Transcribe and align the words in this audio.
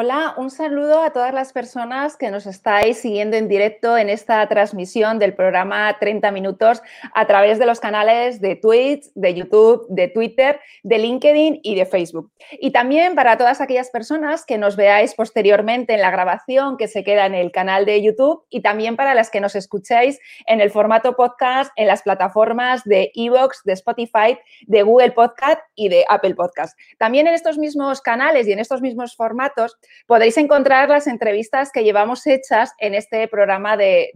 Hola, 0.00 0.34
un 0.36 0.52
saludo 0.52 1.02
a 1.02 1.12
todas 1.12 1.34
las 1.34 1.52
personas 1.52 2.16
que 2.16 2.30
nos 2.30 2.46
estáis 2.46 2.98
siguiendo 2.98 3.36
en 3.36 3.48
directo 3.48 3.98
en 3.98 4.08
esta 4.08 4.46
transmisión 4.46 5.18
del 5.18 5.34
programa 5.34 5.96
30 5.98 6.30
Minutos 6.30 6.80
a 7.12 7.26
través 7.26 7.58
de 7.58 7.66
los 7.66 7.80
canales 7.80 8.40
de 8.40 8.54
Twitch, 8.54 9.06
de 9.16 9.34
YouTube, 9.34 9.86
de 9.88 10.06
Twitter, 10.06 10.60
de 10.84 10.98
LinkedIn 10.98 11.58
y 11.64 11.74
de 11.74 11.84
Facebook. 11.84 12.30
Y 12.60 12.70
también 12.70 13.16
para 13.16 13.36
todas 13.38 13.60
aquellas 13.60 13.90
personas 13.90 14.46
que 14.46 14.56
nos 14.56 14.76
veáis 14.76 15.16
posteriormente 15.16 15.94
en 15.94 16.00
la 16.00 16.12
grabación 16.12 16.76
que 16.76 16.86
se 16.86 17.02
queda 17.02 17.26
en 17.26 17.34
el 17.34 17.50
canal 17.50 17.84
de 17.84 18.00
YouTube 18.00 18.44
y 18.50 18.60
también 18.60 18.94
para 18.94 19.14
las 19.14 19.30
que 19.30 19.40
nos 19.40 19.56
escuchéis 19.56 20.20
en 20.46 20.60
el 20.60 20.70
formato 20.70 21.16
podcast 21.16 21.72
en 21.74 21.88
las 21.88 22.02
plataformas 22.02 22.84
de 22.84 23.10
Evox, 23.16 23.64
de 23.64 23.72
Spotify, 23.72 24.38
de 24.68 24.82
Google 24.84 25.10
Podcast 25.10 25.58
y 25.74 25.88
de 25.88 26.04
Apple 26.08 26.36
Podcast. 26.36 26.78
También 26.98 27.26
en 27.26 27.34
estos 27.34 27.58
mismos 27.58 28.00
canales 28.00 28.46
y 28.46 28.52
en 28.52 28.60
estos 28.60 28.80
mismos 28.80 29.16
formatos 29.16 29.76
podéis 30.06 30.36
encontrar 30.36 30.88
las 30.88 31.06
entrevistas 31.06 31.70
que 31.72 31.84
llevamos 31.84 32.26
hechas 32.26 32.72
en 32.78 32.94
este 32.94 33.28
programa 33.28 33.76
de, 33.76 34.10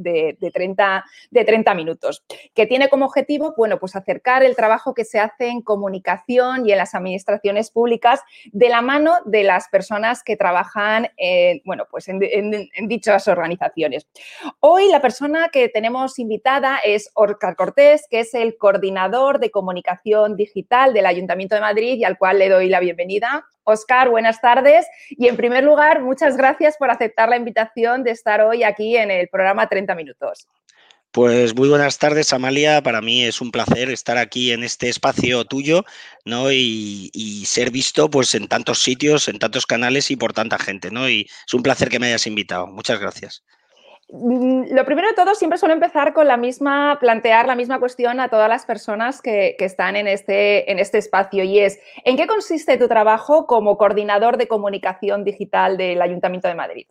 30, 0.52 1.04
de 1.30 1.45
30 1.45 1.74
minutos, 1.74 2.24
que 2.54 2.66
tiene 2.66 2.88
como 2.88 3.06
objetivo, 3.06 3.54
bueno, 3.56 3.78
pues 3.78 3.96
acercar 3.96 4.42
el 4.42 4.56
trabajo 4.56 4.95
que 4.95 5.04
se 5.04 5.20
hace 5.20 5.48
en 5.48 5.62
comunicación 5.62 6.66
y 6.66 6.72
en 6.72 6.78
las 6.78 6.95
administraciones 6.95 7.70
públicas 7.70 8.20
de 8.52 8.68
la 8.68 8.82
mano 8.82 9.16
de 9.24 9.45
las 9.45 9.68
personas 9.68 10.23
que 10.23 10.37
trabajan, 10.37 11.09
bueno, 11.64 11.86
pues 11.90 12.09
en, 12.09 12.20
dichas 12.88 13.29
organizaciones. 13.29 14.07
Hoy 14.60 14.88
la 14.88 15.01
persona 15.01 15.48
que 15.48 15.68
tenemos 15.68 16.18
invitada 16.18 16.79
es 16.79 17.10
Orcar 17.14 17.57
Cortés, 17.57 18.07
que 18.10 18.20
es 18.20 18.34
el 18.34 18.57
coordinador 18.57 19.40
de 19.40 19.51
comunicación 19.51 20.36
digital 20.36 20.92
del 20.92 21.07
Ayuntamiento 21.07 21.54
de 21.54 21.60
Madrid 21.60 21.95
y 21.95 22.04
al 22.04 22.18
cual 22.18 22.38
le 22.38 22.48
doy 22.48 22.68
la 22.68 22.80
bienvenida. 22.80 23.46
Oscar, 23.65 24.10
buenas 24.10 24.41
tardes. 24.41 24.87
Y 25.10 25.29
en 25.29 25.37
primer 25.37 25.65
lugar, 25.65 26.01
muchas 26.02 26.37
gracias 26.37 26.77
por 26.77 26.91
aceptar 26.91 27.29
la 27.29 27.37
invitación 27.37 28.02
de 28.02 28.10
estar 28.10 28.41
hoy 28.41 28.63
aquí 28.65 28.96
en 28.96 29.10
el 29.10 29.29
programa 29.29 29.69
30 29.69 29.95
Minutos. 29.95 30.49
Pues 31.13 31.54
muy 31.54 31.69
buenas 31.69 31.99
tardes, 31.99 32.32
Amalia. 32.32 32.82
Para 32.82 33.02
mí 33.02 33.23
es 33.23 33.43
un 33.43 33.51
placer 33.51 33.91
estar 33.91 34.16
aquí 34.16 34.51
en 34.51 34.65
este 34.65 34.88
espacio 34.88 35.45
tuyo, 35.45 35.85
¿no? 36.24 36.51
Y, 36.51 37.45
ser 37.46 37.71
visto 37.71 38.09
pues 38.09 38.35
en 38.35 38.49
tantos 38.49 38.79
sitios, 38.82 39.29
en 39.29 39.38
tantos 39.38 39.66
canales 39.66 40.10
y 40.10 40.16
por 40.16 40.32
tanta 40.32 40.59
gente, 40.59 40.91
¿no? 40.91 41.10
Y 41.10 41.29
es 41.47 41.52
un 41.52 41.63
placer 41.63 41.91
que 41.91 41.99
me 41.99 42.07
hayas 42.07 42.26
invitado. 42.26 42.66
Muchas 42.66 42.99
gracias. 42.99 43.45
Mm, 44.15 44.74
lo 44.74 44.85
primero 44.85 45.09
de 45.09 45.15
todo, 45.15 45.35
siempre 45.35 45.59
suelo 45.59 45.73
empezar 45.73 46.13
con 46.13 46.29
la 46.29 46.37
misma, 46.37 46.99
plantear 47.01 47.46
la 47.46 47.57
misma 47.57 47.80
cuestión 47.80 48.21
a 48.21 48.29
todas 48.29 48.46
las 48.46 48.66
personas 48.66 49.23
que, 49.23 49.57
están 49.59 49.96
en 49.96 50.07
este, 50.07 50.71
en 50.71 50.79
este 50.79 50.99
espacio 50.99 51.45
y 51.45 51.60
es, 51.60 51.79
¿en 52.04 52.19
qué 52.19 52.27
consiste 52.27 52.77
tu 52.77 52.88
trabajo 52.88 53.46
como 53.46 53.79
coordinador 53.79 54.37
de 54.37 54.49
comunicación 54.49 55.24
digital 55.24 55.79
del 55.79 56.02
Ayuntamiento 56.02 56.46
de 56.46 56.54
Madrid? 56.54 56.87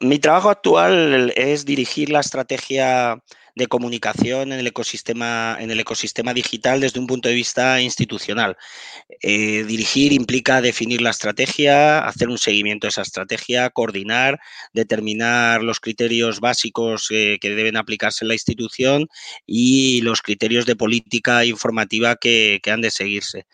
Mi 0.00 0.18
trabajo 0.18 0.48
actual 0.48 1.34
es 1.36 1.66
dirigir 1.66 2.08
la 2.08 2.20
estrategia 2.20 3.22
de 3.54 3.66
comunicación 3.66 4.52
en 4.52 4.60
el 4.60 4.66
ecosistema, 4.66 5.56
en 5.60 5.70
el 5.70 5.80
ecosistema 5.80 6.34
digital 6.34 6.80
desde 6.80 7.00
un 7.00 7.06
punto 7.06 7.28
de 7.28 7.34
vista 7.34 7.80
institucional. 7.80 8.56
Eh, 9.22 9.64
dirigir 9.64 10.12
implica 10.12 10.60
definir 10.60 11.02
la 11.02 11.10
estrategia, 11.10 12.00
hacer 12.00 12.28
un 12.28 12.38
seguimiento 12.38 12.86
de 12.86 12.90
esa 12.90 13.02
estrategia, 13.02 13.70
coordinar, 13.70 14.40
determinar 14.72 15.62
los 15.62 15.80
criterios 15.80 16.40
básicos 16.40 17.08
eh, 17.10 17.38
que 17.40 17.50
deben 17.50 17.76
aplicarse 17.76 18.24
en 18.24 18.28
la 18.28 18.34
institución 18.34 19.08
y 19.46 20.00
los 20.02 20.22
criterios 20.22 20.66
de 20.66 20.76
política 20.76 21.44
informativa 21.44 22.16
que 22.16 22.60
han 22.66 22.80
de 22.80 22.90
seguirse 22.90 23.46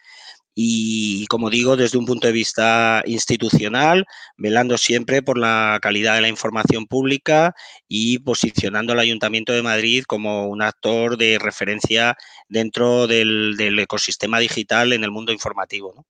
y, 0.59 1.27
como 1.27 1.51
digo, 1.51 1.77
desde 1.77 1.99
un 1.99 2.07
punto 2.07 2.27
de 2.27 2.33
vista 2.33 3.03
institucional, 3.05 4.07
velando 4.39 4.79
siempre 4.79 5.21
por 5.21 5.37
la 5.37 5.79
calidad 5.83 6.15
de 6.15 6.23
la 6.23 6.29
información 6.29 6.87
pública 6.87 7.55
y 7.87 8.21
posicionando 8.21 8.95
al 8.95 9.01
Ayuntamiento 9.01 9.53
de 9.53 9.63
Madrid 9.63 10.05
como 10.09 10.47
un 10.47 10.63
actor 10.63 11.19
de 11.19 11.39
referencia 11.39 12.17
dentro 12.49 13.07
del, 13.07 13.55
ecosistema 13.79 14.39
digital 14.39 14.95
en 14.95 15.05
el 15.05 15.11
mundo 15.11 15.31
informativo. 15.31 16.07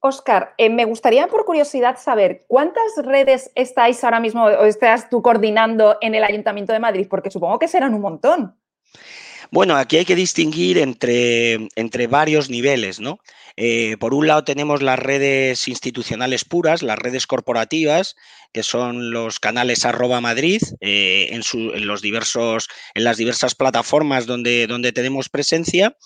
Oscar, 0.00 0.54
eh, 0.58 0.68
me 0.68 0.84
gustaría 0.84 1.28
por 1.28 1.44
curiosidad 1.44 1.98
saber 2.00 2.46
cuántas 2.48 2.96
redes 2.96 3.52
estáis 3.54 4.02
ahora 4.02 4.18
mismo 4.18 4.42
o 4.42 4.64
estás 4.64 5.08
tú 5.08 5.22
coordinando 5.22 5.98
en 6.00 6.16
el 6.16 6.24
Ayuntamiento 6.24 6.72
de 6.72 6.80
Madrid, 6.80 7.06
porque 7.08 7.30
supongo 7.30 7.60
que 7.60 7.68
serán 7.68 7.94
un 7.94 8.00
montón. 8.00 8.58
Bueno, 9.50 9.76
aquí 9.76 9.96
hay 9.96 10.04
que 10.04 10.14
distinguir 10.14 10.76
entre, 10.78 11.68
entre 11.74 12.06
varios 12.06 12.50
niveles, 12.50 13.00
¿no? 13.00 13.18
Eh, 13.56 13.96
por 13.98 14.12
un 14.12 14.26
lado 14.26 14.44
tenemos 14.44 14.82
las 14.82 14.98
redes 14.98 15.66
institucionales 15.68 16.44
puras, 16.44 16.82
las 16.82 16.98
redes 16.98 17.26
corporativas, 17.26 18.14
que 18.52 18.62
son 18.62 19.10
los 19.10 19.38
canales 19.40 19.84
Madrid, 20.20 20.62
eh, 20.80 21.28
en, 21.30 21.86
los 21.86 22.02
diversos, 22.02 22.68
en 22.94 23.04
las 23.04 23.16
diversas 23.16 23.54
plataformas 23.54 24.26
donde, 24.26 24.66
donde 24.66 24.92
tenemos 24.92 25.28
presencia. 25.28 25.96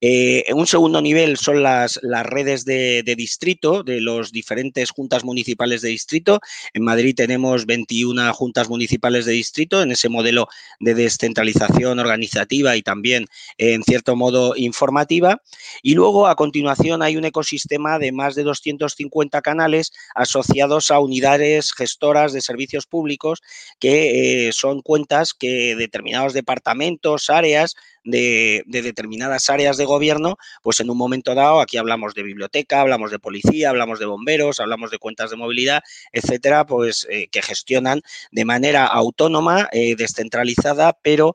Eh, 0.00 0.44
en 0.46 0.56
un 0.56 0.66
segundo 0.66 1.02
nivel 1.02 1.36
son 1.36 1.62
las, 1.62 1.98
las 2.02 2.24
redes 2.24 2.64
de, 2.64 3.02
distrito, 3.16 3.82
de 3.82 4.00
los 4.00 4.32
diferentes 4.32 4.90
juntas 4.90 5.24
municipales 5.24 5.82
de 5.82 5.90
distrito. 5.90 6.40
En 6.72 6.84
Madrid 6.84 7.14
tenemos 7.14 7.66
21 7.66 8.32
juntas 8.32 8.68
municipales 8.68 9.26
de 9.26 9.32
distrito 9.32 9.82
en 9.82 9.92
ese 9.92 10.08
modelo 10.08 10.48
de 10.78 10.94
descentralización 10.94 11.98
organizativa 11.98 12.76
y 12.76 12.82
también, 12.82 13.26
en 13.58 13.82
cierto 13.82 14.16
modo, 14.16 14.54
informativa. 14.56 15.42
Y 15.82 15.94
luego, 15.94 16.28
a 16.28 16.36
continuación, 16.36 17.02
hay 17.02 17.16
un 17.16 17.24
ecosistema 17.24 17.98
de 17.98 18.12
más 18.12 18.34
de 18.34 18.42
250 18.42 19.42
canales 19.42 19.92
asociados 20.14 20.90
a 20.90 20.98
unidades 20.98 21.72
de 21.98 22.40
servicios 22.40 22.86
públicos 22.86 23.40
que 23.78 24.48
eh, 24.48 24.52
son 24.52 24.82
cuentas 24.82 25.34
que 25.34 25.74
determinados 25.76 26.32
departamentos, 26.32 27.30
áreas 27.30 27.76
de, 28.04 28.62
determinadas 28.66 29.50
áreas 29.50 29.76
de 29.76 29.84
gobierno, 29.84 30.36
pues 30.62 30.80
en 30.80 30.90
un 30.90 30.96
momento 30.96 31.34
dado, 31.34 31.60
aquí 31.60 31.76
hablamos 31.76 32.14
de 32.14 32.22
biblioteca, 32.22 32.80
hablamos 32.80 33.10
de 33.10 33.18
policía, 33.18 33.70
hablamos 33.70 33.98
de 33.98 34.06
bomberos, 34.06 34.60
hablamos 34.60 34.90
de 34.90 34.98
cuentas 34.98 35.30
de 35.30 35.36
movilidad, 35.36 35.82
etcétera, 36.12 36.64
pues 36.66 37.06
eh, 37.10 37.28
que 37.30 37.42
gestionan 37.42 38.00
de 38.32 38.44
manera 38.44 38.86
autónoma, 38.86 39.68
eh, 39.72 39.96
descentralizada, 39.96 40.98
pero 41.02 41.34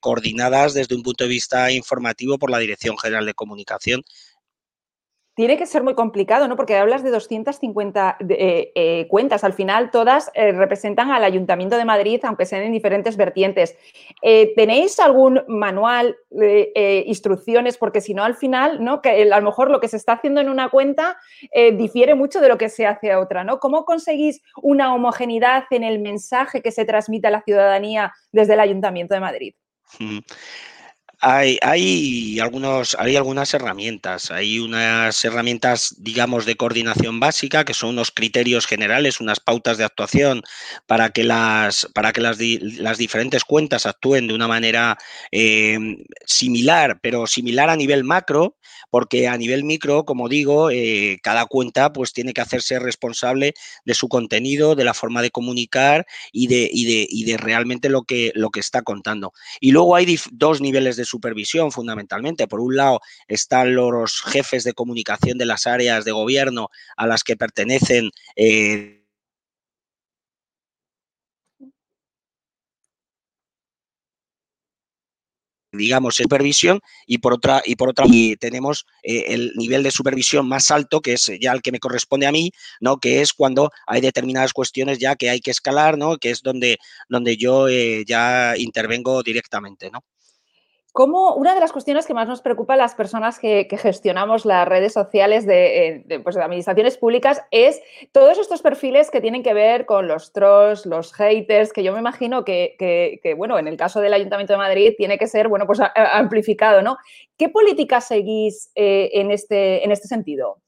coordinadas 0.00 0.74
desde 0.74 0.94
un 0.94 1.02
punto 1.02 1.24
de 1.24 1.30
vista 1.30 1.70
informativo 1.70 2.38
por 2.38 2.50
la 2.50 2.58
Dirección 2.58 2.98
General 2.98 3.26
de 3.26 3.34
Comunicación 3.34 4.02
tiene 5.34 5.56
que 5.56 5.66
ser 5.66 5.82
muy 5.82 5.94
complicado, 5.94 6.46
¿no? 6.46 6.56
Porque 6.56 6.76
hablas 6.76 7.02
de 7.02 7.10
250 7.10 8.18
eh, 8.28 8.72
eh, 8.74 9.06
cuentas. 9.08 9.42
Al 9.42 9.52
final, 9.52 9.90
todas 9.90 10.30
eh, 10.34 10.52
representan 10.52 11.10
al 11.10 11.24
Ayuntamiento 11.24 11.76
de 11.76 11.84
Madrid, 11.84 12.20
aunque 12.24 12.46
sean 12.46 12.62
en 12.62 12.72
diferentes 12.72 13.16
vertientes. 13.16 13.76
¿Tenéis 14.56 14.98
algún 15.00 15.42
manual, 15.48 16.16
instrucciones? 17.06 17.76
Porque 17.76 18.00
si 18.00 18.14
no, 18.14 18.24
al 18.24 18.34
final, 18.34 18.82
¿no? 18.82 19.02
Que 19.02 19.30
a 19.30 19.40
lo 19.40 19.44
mejor 19.44 19.70
lo 19.70 19.80
que 19.80 19.88
se 19.88 19.96
está 19.96 20.12
haciendo 20.12 20.40
en 20.40 20.48
una 20.48 20.70
cuenta 20.70 21.18
difiere 21.72 22.14
mucho 22.14 22.40
de 22.40 22.48
lo 22.48 22.56
que 22.56 22.68
se 22.68 22.86
hace 22.86 23.12
a 23.12 23.20
otra, 23.20 23.44
¿no? 23.44 23.58
¿Cómo 23.58 23.84
conseguís 23.84 24.42
una 24.62 24.94
homogeneidad 24.94 25.64
en 25.70 25.84
el 25.84 25.98
mensaje 25.98 26.62
que 26.62 26.70
se 26.70 26.84
transmite 26.84 27.26
a 27.26 27.30
la 27.30 27.42
ciudadanía 27.42 28.12
desde 28.32 28.54
el 28.54 28.60
Ayuntamiento 28.60 29.14
de 29.14 29.20
Madrid? 29.20 29.54
Hay, 31.26 32.38
algunos, 32.38 32.94
hay 32.98 33.16
algunas 33.16 33.54
herramientas, 33.54 34.30
hay 34.30 34.58
unas 34.58 35.24
herramientas, 35.24 35.94
digamos, 35.96 36.44
de 36.44 36.56
coordinación 36.56 37.18
básica, 37.18 37.64
que 37.64 37.72
son 37.72 37.90
unos 37.90 38.10
criterios 38.10 38.66
generales, 38.66 39.20
unas 39.20 39.40
pautas 39.40 39.78
de 39.78 39.84
actuación 39.84 40.42
para 40.86 41.08
que 41.10 41.24
las, 41.24 41.88
para 41.94 42.12
que 42.12 42.20
las, 42.20 42.36
las 42.60 42.98
diferentes 42.98 43.42
cuentas 43.44 43.86
actúen 43.86 44.26
de 44.26 44.34
una 44.34 44.48
manera 44.48 44.98
eh, 45.32 45.78
similar, 46.26 47.00
pero 47.00 47.26
similar 47.26 47.70
a 47.70 47.76
nivel 47.76 48.04
macro, 48.04 48.58
porque 48.90 49.28
a 49.28 49.36
nivel 49.36 49.64
micro, 49.64 50.04
como 50.04 50.28
digo, 50.28 50.70
eh, 50.70 51.18
cada 51.22 51.46
cuenta 51.46 51.92
pues 51.92 52.12
tiene 52.12 52.32
que 52.32 52.40
hacerse 52.40 52.78
responsable 52.78 53.54
de 53.84 53.94
su 53.94 54.08
contenido, 54.08 54.74
de 54.74 54.84
la 54.84 54.94
forma 54.94 55.22
de 55.22 55.30
comunicar 55.30 56.06
y 56.32 56.46
de, 56.46 56.70
de, 56.72 57.32
de 57.32 57.36
realmente 57.36 57.88
lo 57.88 58.02
que, 58.02 58.32
lo 58.34 58.50
que 58.50 58.60
está 58.60 58.82
contando. 58.82 59.32
Y 59.60 59.72
luego 59.72 59.96
hay 59.96 60.18
dos 60.32 60.60
niveles 60.60 60.96
de 60.96 61.04
supervisión 61.04 61.72
fundamentalmente. 61.72 62.46
Por 62.46 62.60
un 62.60 62.76
lado 62.76 63.00
están 63.28 63.74
los 63.74 64.22
jefes 64.22 64.64
de 64.64 64.74
comunicación 64.74 65.38
de 65.38 65.46
las 65.46 65.66
áreas 65.66 66.04
de 66.04 66.12
gobierno 66.12 66.68
a 66.96 67.06
las 67.06 67.24
que 67.24 67.36
pertenecen. 67.36 68.10
Eh, 68.36 69.03
digamos, 75.76 76.16
supervisión 76.16 76.80
y 77.06 77.18
por 77.18 77.34
otra, 77.34 77.62
y 77.64 77.76
por 77.76 77.90
otra 77.90 78.06
tenemos 78.38 78.86
eh, 79.02 79.24
el 79.28 79.52
nivel 79.56 79.82
de 79.82 79.90
supervisión 79.90 80.48
más 80.48 80.70
alto, 80.70 81.00
que 81.00 81.14
es 81.14 81.30
ya 81.40 81.52
el 81.52 81.62
que 81.62 81.72
me 81.72 81.80
corresponde 81.80 82.26
a 82.26 82.32
mí, 82.32 82.50
¿no? 82.80 82.98
Que 82.98 83.20
es 83.20 83.32
cuando 83.32 83.70
hay 83.86 84.00
determinadas 84.00 84.52
cuestiones 84.52 84.98
ya 84.98 85.16
que 85.16 85.30
hay 85.30 85.40
que 85.40 85.50
escalar, 85.50 85.98
¿no? 85.98 86.16
Que 86.18 86.30
es 86.30 86.42
donde, 86.42 86.78
donde 87.08 87.36
yo 87.36 87.68
eh, 87.68 88.04
ya 88.06 88.54
intervengo 88.56 89.22
directamente, 89.22 89.90
¿no? 89.90 90.04
Como 90.94 91.34
una 91.34 91.54
de 91.54 91.60
las 91.60 91.72
cuestiones 91.72 92.06
que 92.06 92.14
más 92.14 92.28
nos 92.28 92.40
preocupa 92.40 92.74
a 92.74 92.76
las 92.76 92.94
personas 92.94 93.40
que, 93.40 93.66
gestionamos 93.68 94.44
las 94.44 94.68
redes 94.68 94.92
sociales 94.92 95.44
eh, 95.48 96.04
pues, 96.22 96.36
de, 96.36 96.42
administraciones 96.44 96.98
públicas 96.98 97.42
es 97.50 97.82
todos 98.12 98.38
estos 98.38 98.62
perfiles 98.62 99.10
que 99.10 99.20
tienen 99.20 99.42
que 99.42 99.54
ver 99.54 99.86
con 99.86 100.06
los 100.06 100.32
trolls, 100.32 100.86
los 100.86 101.12
haters, 101.12 101.72
que 101.72 101.82
yo 101.82 101.92
me 101.92 101.98
imagino 101.98 102.44
que, 102.44 103.34
bueno, 103.36 103.58
en 103.58 103.66
el 103.66 103.76
caso 103.76 104.00
del 104.00 104.14
Ayuntamiento 104.14 104.52
de 104.52 104.58
Madrid 104.58 104.94
tiene 104.96 105.18
que 105.18 105.26
ser, 105.26 105.48
bueno, 105.48 105.66
pues 105.66 105.80
amplificado, 105.96 106.80
¿no? 106.80 106.96
¿Qué 107.36 107.48
política 107.48 108.00
seguís 108.00 108.70
eh, 108.76 109.10
en, 109.14 109.32
este, 109.32 109.84
en 109.84 109.90
este 109.90 110.06
sentido? 110.06 110.62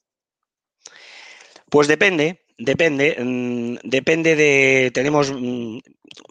Pues 1.71 1.87
depende, 1.87 2.41
Depende, 2.59 3.17
mm, 3.19 3.77
depende 3.83 4.35
de, 4.35 4.91
tenemos 4.95 5.31
mm, 5.31 5.79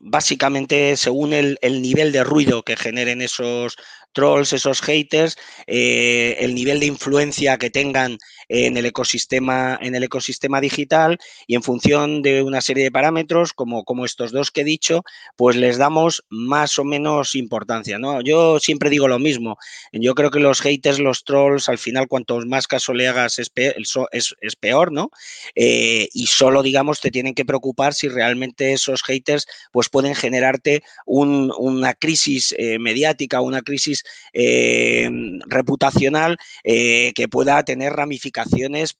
básicamente 0.01 0.97
según 0.97 1.33
el, 1.33 1.57
el, 1.61 1.81
nivel 1.83 2.11
de 2.11 2.23
ruido 2.23 2.63
que 2.63 2.75
generen 2.75 3.21
esos 3.21 3.75
trolls, 4.11 4.53
esos 4.53 4.81
haters, 4.81 5.37
eh, 5.67 6.37
el 6.39 6.55
nivel 6.55 6.79
de 6.79 6.87
influencia 6.87 7.57
que 7.57 7.69
tengan 7.69 8.17
en 8.49 8.77
el 8.77 8.85
ecosistema, 8.85 9.77
en 9.81 9.95
el 9.95 10.03
ecosistema 10.03 10.61
digital 10.61 11.17
y 11.47 11.55
en 11.55 11.63
función 11.63 12.21
de 12.21 12.43
una 12.43 12.61
serie 12.61 12.83
de 12.83 12.91
parámetros, 12.91 13.53
como, 13.53 13.83
como 13.83 14.05
estos 14.05 14.31
dos 14.31 14.51
que 14.51 14.61
he 14.61 14.65
dicho, 14.65 15.03
pues 15.35 15.55
les 15.55 15.77
damos 15.77 16.23
más 16.29 16.79
o 16.79 16.83
menos 16.83 17.35
importancia. 17.35 17.99
¿no? 17.99 18.21
Yo 18.21 18.59
siempre 18.59 18.89
digo 18.89 19.07
lo 19.07 19.19
mismo. 19.19 19.57
Yo 19.91 20.15
creo 20.15 20.31
que 20.31 20.39
los 20.39 20.61
haters, 20.61 20.99
los 20.99 21.23
trolls, 21.23 21.69
al 21.69 21.77
final, 21.77 22.07
cuanto 22.07 22.39
más 22.45 22.67
caso 22.67 22.93
le 22.93 23.07
hagas, 23.07 23.39
es 23.39 24.55
peor, 24.55 24.91
¿no? 24.91 25.11
Eh, 25.55 26.09
y 26.13 26.27
solo, 26.27 26.63
digamos, 26.63 26.99
te 26.99 27.11
tienen 27.11 27.33
que 27.33 27.45
preocupar 27.45 27.93
si 27.93 28.07
realmente 28.07 28.73
esos 28.73 29.03
haters 29.03 29.47
pues 29.71 29.89
pueden 29.89 30.15
generarte 30.15 30.83
una 31.05 31.93
crisis 31.93 32.53
eh, 32.57 32.79
mediática, 32.79 33.41
una 33.41 33.61
crisis 33.61 34.03
eh, 34.33 35.09
reputacional 35.47 36.37
que 36.63 37.27
pueda 37.29 37.63
tener 37.63 37.93
ramificaciones 37.93 38.34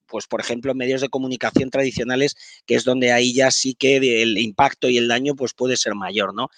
pues 0.07 0.27
por 0.27 0.41
ejemplo, 0.41 0.73
medios 0.73 1.01
de 1.01 1.09
comunicación 1.09 1.69
tradicionales, 1.69 2.35
que 2.65 2.75
es 2.75 2.83
donde 2.83 3.11
ahí 3.11 3.33
ya 3.33 3.51
sí 3.51 3.75
que 3.75 3.97
el 4.21 4.37
impacto 4.37 4.89
y 4.89 4.97
el 4.97 5.07
daño 5.07 5.35
pues 5.35 5.53
puede 5.53 5.77
ser 5.77 5.95
mayor, 5.95 6.33
¿no? 6.33 6.49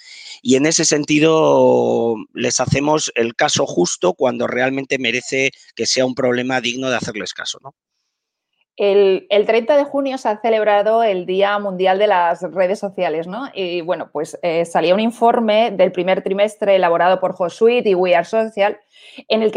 Y 0.41 0.55
en 0.55 0.65
ese 0.65 0.85
sentido 0.85 2.15
les 2.33 2.59
hacemos 2.59 3.11
el 3.15 3.35
caso 3.35 3.65
justo 3.65 4.13
cuando 4.13 4.47
realmente 4.47 4.99
merece 4.99 5.51
que 5.75 5.85
sea 5.85 6.05
un 6.05 6.15
problema 6.15 6.61
digno 6.61 6.89
de 6.89 6.97
hacerles 6.97 7.33
caso, 7.33 7.59
¿no? 7.63 7.73
El, 8.77 9.25
30 9.29 9.75
de 9.75 9.85
junio 9.85 10.19
se 10.19 10.29
ha 10.29 10.39
celebrado 10.39 11.01
el 11.01 11.25
Día 11.25 11.57
Mundial 11.57 11.97
de 11.97 12.05
las 12.05 12.43
Redes 12.43 12.77
Sociales, 12.77 13.25
¿no? 13.25 13.49
Y 13.55 13.81
bueno, 13.81 14.11
pues 14.13 14.37
eh, 14.43 14.65
salía 14.65 14.93
un 14.93 14.99
informe 14.99 15.71
del 15.71 15.91
primer 15.91 16.21
trimestre 16.21 16.75
elaborado 16.75 17.19
por 17.19 17.33
Josuit 17.33 17.87
y 17.87 17.95
We 17.95 18.15
Are 18.15 18.23
Social, 18.23 18.79
en 19.29 19.41
el, 19.41 19.51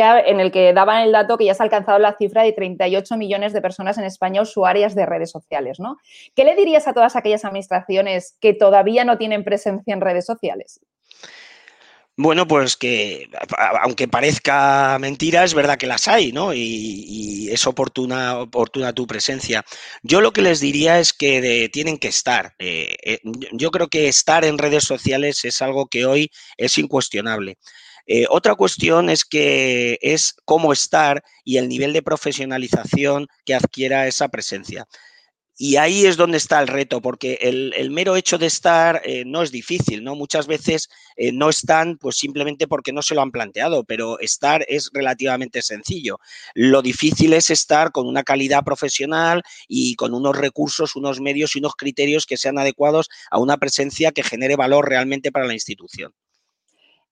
que, 0.51 0.73
daban 0.73 1.03
el 1.03 1.13
dato 1.13 1.37
que 1.37 1.45
ya 1.45 1.55
se 1.55 1.63
ha 1.63 1.65
alcanzado 1.65 1.99
la 1.99 2.17
cifra 2.17 2.45
de 2.45 2.53
38 2.53 3.19
millones 3.19 3.53
de 3.53 3.61
personas 3.61 3.99
en 3.99 4.05
España 4.05 4.41
usuarias 4.41 4.95
de 4.95 5.05
redes 5.05 5.31
sociales, 5.31 5.79
¿no? 5.81 5.99
¿Qué 6.35 6.45
le 6.45 6.57
dirías 6.57 6.89
a 6.89 6.95
todas 6.95 7.15
aquellas 7.15 7.45
administraciones 7.45 8.39
que 8.41 8.55
todavía 8.55 9.05
no 9.05 9.19
tienen 9.19 9.45
presencia 9.45 9.93
en 9.93 10.01
redes 10.01 10.25
sociales? 10.25 10.81
Bueno, 12.23 12.47
pues 12.47 12.77
que 12.77 13.31
aunque 13.83 14.07
parezca 14.07 14.99
mentira, 15.01 15.43
es 15.43 15.55
verdad 15.55 15.79
que 15.79 15.87
las 15.87 16.07
hay, 16.07 16.33
¿no? 16.33 16.53
Y, 16.53 17.49
es 17.51 17.67
oportuna, 17.67 18.47
tu 18.95 19.07
presencia. 19.07 19.65
Yo 20.03 20.21
lo 20.21 20.31
que 20.33 20.43
les 20.43 20.61
diría 20.61 21.01
es 21.01 21.15
que 21.15 21.71
tienen 21.73 21.97
que 21.97 22.09
estar. 22.09 22.55
Eh, 22.59 22.95
eh, 23.03 23.21
yo 23.53 23.71
creo 23.71 23.89
que 23.89 24.09
estar 24.09 24.45
en 24.45 24.59
redes 24.59 24.85
sociales 24.85 25.47
es 25.47 25.63
algo 25.63 25.87
que 25.87 26.05
hoy 26.05 26.31
es 26.59 26.77
incuestionable. 26.77 27.57
Eh, 28.07 28.27
otra 28.29 28.55
cuestión 28.55 29.09
es 29.09 29.25
que 29.25 29.99
es 30.03 30.35
cómo 30.45 30.75
estar 30.75 31.23
y 31.43 31.57
el 31.57 31.69
nivel 31.69 31.95
de 31.95 32.03
profesionalización 32.03 33.29
que 33.47 33.55
adquiera 33.55 34.07
esa 34.07 34.29
presencia. 34.29 34.87
Y 35.63 35.77
ahí 35.77 36.07
es 36.07 36.17
donde 36.17 36.39
está 36.39 36.59
el 36.59 36.69
reto, 36.69 37.03
porque 37.03 37.35
el, 37.43 37.91
mero 37.91 38.17
hecho 38.17 38.39
de 38.39 38.47
estar 38.47 39.03
eh, 39.05 39.25
no 39.27 39.43
es 39.43 39.53
difícil, 39.53 40.03
¿no? 40.03 40.15
Muchas 40.15 40.47
veces 40.47 40.89
eh, 41.17 41.33
no 41.33 41.51
están 41.51 41.99
pues 41.99 42.17
simplemente 42.17 42.67
porque 42.67 42.95
no 42.95 43.03
se 43.03 43.15
lo 43.15 43.21
han 43.21 43.31
planteado, 43.31 43.85
pero 43.85 44.19
estar 44.21 44.65
es 44.69 44.89
relativamente 44.95 45.61
sencillo. 45.61 46.19
Lo 46.55 46.81
difícil 46.81 47.35
es 47.35 47.51
estar 47.51 47.93
con 47.93 48.07
una 48.07 48.23
calidad 48.23 48.65
profesional 48.65 49.43
y 49.69 49.97
con 49.97 50.15
unos 50.15 50.35
recursos, 50.35 50.97
unos 50.97 51.21
medios 51.21 51.55
y 51.55 51.59
unos 51.59 51.75
criterios 51.77 52.25
que 52.25 52.39
sean 52.39 52.57
adecuados 52.57 53.11
a 53.31 53.39
una 53.39 53.59
presencia 53.59 54.13
que 54.13 54.23
genere 54.23 54.57
valor 54.57 54.89
realmente 54.89 55.31
para 55.31 55.45
la 55.45 55.53
institución. 55.53 56.15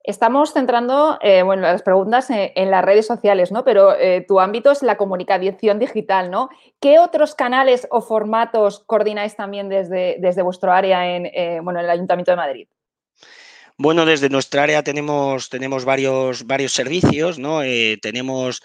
Estamos 0.05 0.53
centrando 0.53 1.19
eh, 1.21 1.43
bueno, 1.43 1.63
las 1.63 1.83
preguntas 1.83 2.29
en, 2.31 2.71
las 2.71 2.85
redes 2.85 3.07
sociales, 3.07 3.53
¿no? 3.53 3.65
Pero 3.65 3.95
eh, 3.95 4.25
tu 4.27 4.41
ámbito 4.41 4.71
es 4.71 4.83
la 4.83 4.97
comunicación 4.97 5.79
digital, 5.79 6.31
¿no? 6.31 6.49
¿Qué 6.81 6.99
otros 6.99 7.35
canales 7.35 7.87
o 7.91 8.01
formatos 8.01 8.81
coordináis 8.87 9.37
también 9.37 9.69
desde, 9.69 10.17
desde 10.21 10.43
vuestro 10.43 10.73
área 10.73 11.15
en, 11.15 11.27
eh, 11.27 11.61
bueno, 11.63 11.81
en 11.81 11.85
el 11.85 11.91
Ayuntamiento 11.91 12.31
de 12.31 12.37
Madrid? 12.37 12.69
Bueno, 13.81 14.05
desde 14.05 14.29
nuestra 14.29 14.65
área 14.65 14.83
tenemos, 14.83 15.51
tenemos 15.51 15.85
varios, 15.85 16.45
varios 16.47 16.73
servicios, 16.73 17.39
¿no? 17.39 17.61
tenemos, 18.03 18.61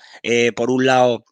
por 0.56 0.72
un 0.72 0.88
lado, 0.88 1.24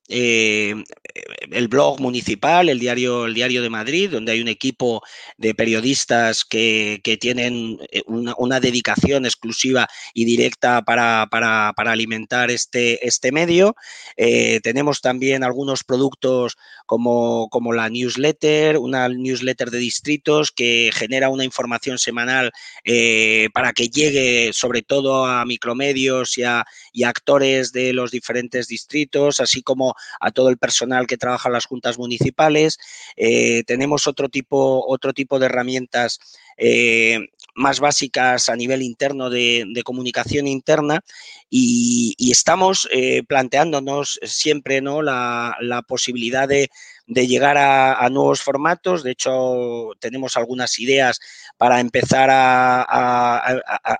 el 1.51 1.67
blog 1.67 1.99
municipal, 1.99 2.69
el 2.69 2.79
diario, 2.79 3.25
el 3.25 3.33
diario 3.33 3.61
de 3.61 3.69
Madrid, 3.69 4.09
donde 4.09 4.31
hay 4.33 4.41
un 4.41 4.47
equipo 4.47 5.01
de 5.37 5.53
periodistas 5.55 6.45
que, 6.45 7.01
tienen 7.19 7.77
eh, 7.91 8.01
una, 8.07 8.59
dedicación 8.59 9.25
exclusiva 9.25 9.87
y 10.13 10.25
directa 10.25 10.81
para, 10.81 11.27
alimentar 11.75 12.51
este, 12.51 13.05
este 13.05 13.31
medio. 13.31 13.75
Eh, 14.15 14.59
tenemos 14.63 15.01
también 15.01 15.43
algunos 15.43 15.83
productos 15.83 16.57
como, 16.85 17.49
como, 17.49 17.73
la 17.73 17.89
newsletter, 17.89 18.77
una 18.77 19.07
newsletter 19.09 19.71
de 19.71 19.79
distritos 19.79 20.51
que 20.51 20.89
genera 20.93 21.29
una 21.29 21.43
información 21.43 21.97
semanal 21.97 22.51
eh, 22.85 23.49
que 23.73 23.89
llegue 23.89 24.51
sobre 24.53 24.81
todo 24.81 25.25
a 25.25 25.45
micromedios 25.45 26.37
y 26.37 26.43
a, 26.43 26.65
y 26.91 27.03
actores 27.03 27.71
de 27.71 27.93
los 27.93 28.11
diferentes 28.11 28.67
distritos, 28.67 29.39
así 29.39 29.61
como 29.61 29.95
a 30.19 30.31
todo 30.31 30.49
el 30.49 30.57
personal 30.57 31.07
que 31.07 31.17
trabaja 31.17 31.49
en 31.49 31.53
las 31.53 31.65
juntas 31.65 31.97
municipales. 31.97 32.77
Eh, 33.15 33.63
tenemos 33.65 34.07
otro 34.07 34.29
tipo, 34.29 34.85
otro 34.87 35.13
tipo 35.13 35.39
de 35.39 35.47
herramientas 35.47 36.19
eh, 36.57 37.19
más 37.55 37.79
básicas 37.79 38.49
a 38.49 38.55
nivel 38.55 38.81
interno 38.81 39.29
de, 39.29 39.81
comunicación 39.83 40.47
interna 40.47 41.03
y, 41.49 42.15
estamos 42.31 42.87
eh, 42.91 43.23
planteándonos 43.23 44.19
siempre 44.23 44.79
¿no? 44.79 45.01
la, 45.01 45.83
posibilidad 45.87 46.47
de, 46.47 46.69
llegar 47.13 47.57
a, 47.57 48.07
nuevos 48.09 48.41
formatos. 48.41 49.03
De 49.03 49.11
hecho, 49.11 49.91
tenemos 49.99 50.37
algunas 50.37 50.79
ideas 50.79 51.19
para 51.57 51.79
empezar 51.79 52.29
a, 52.31 53.41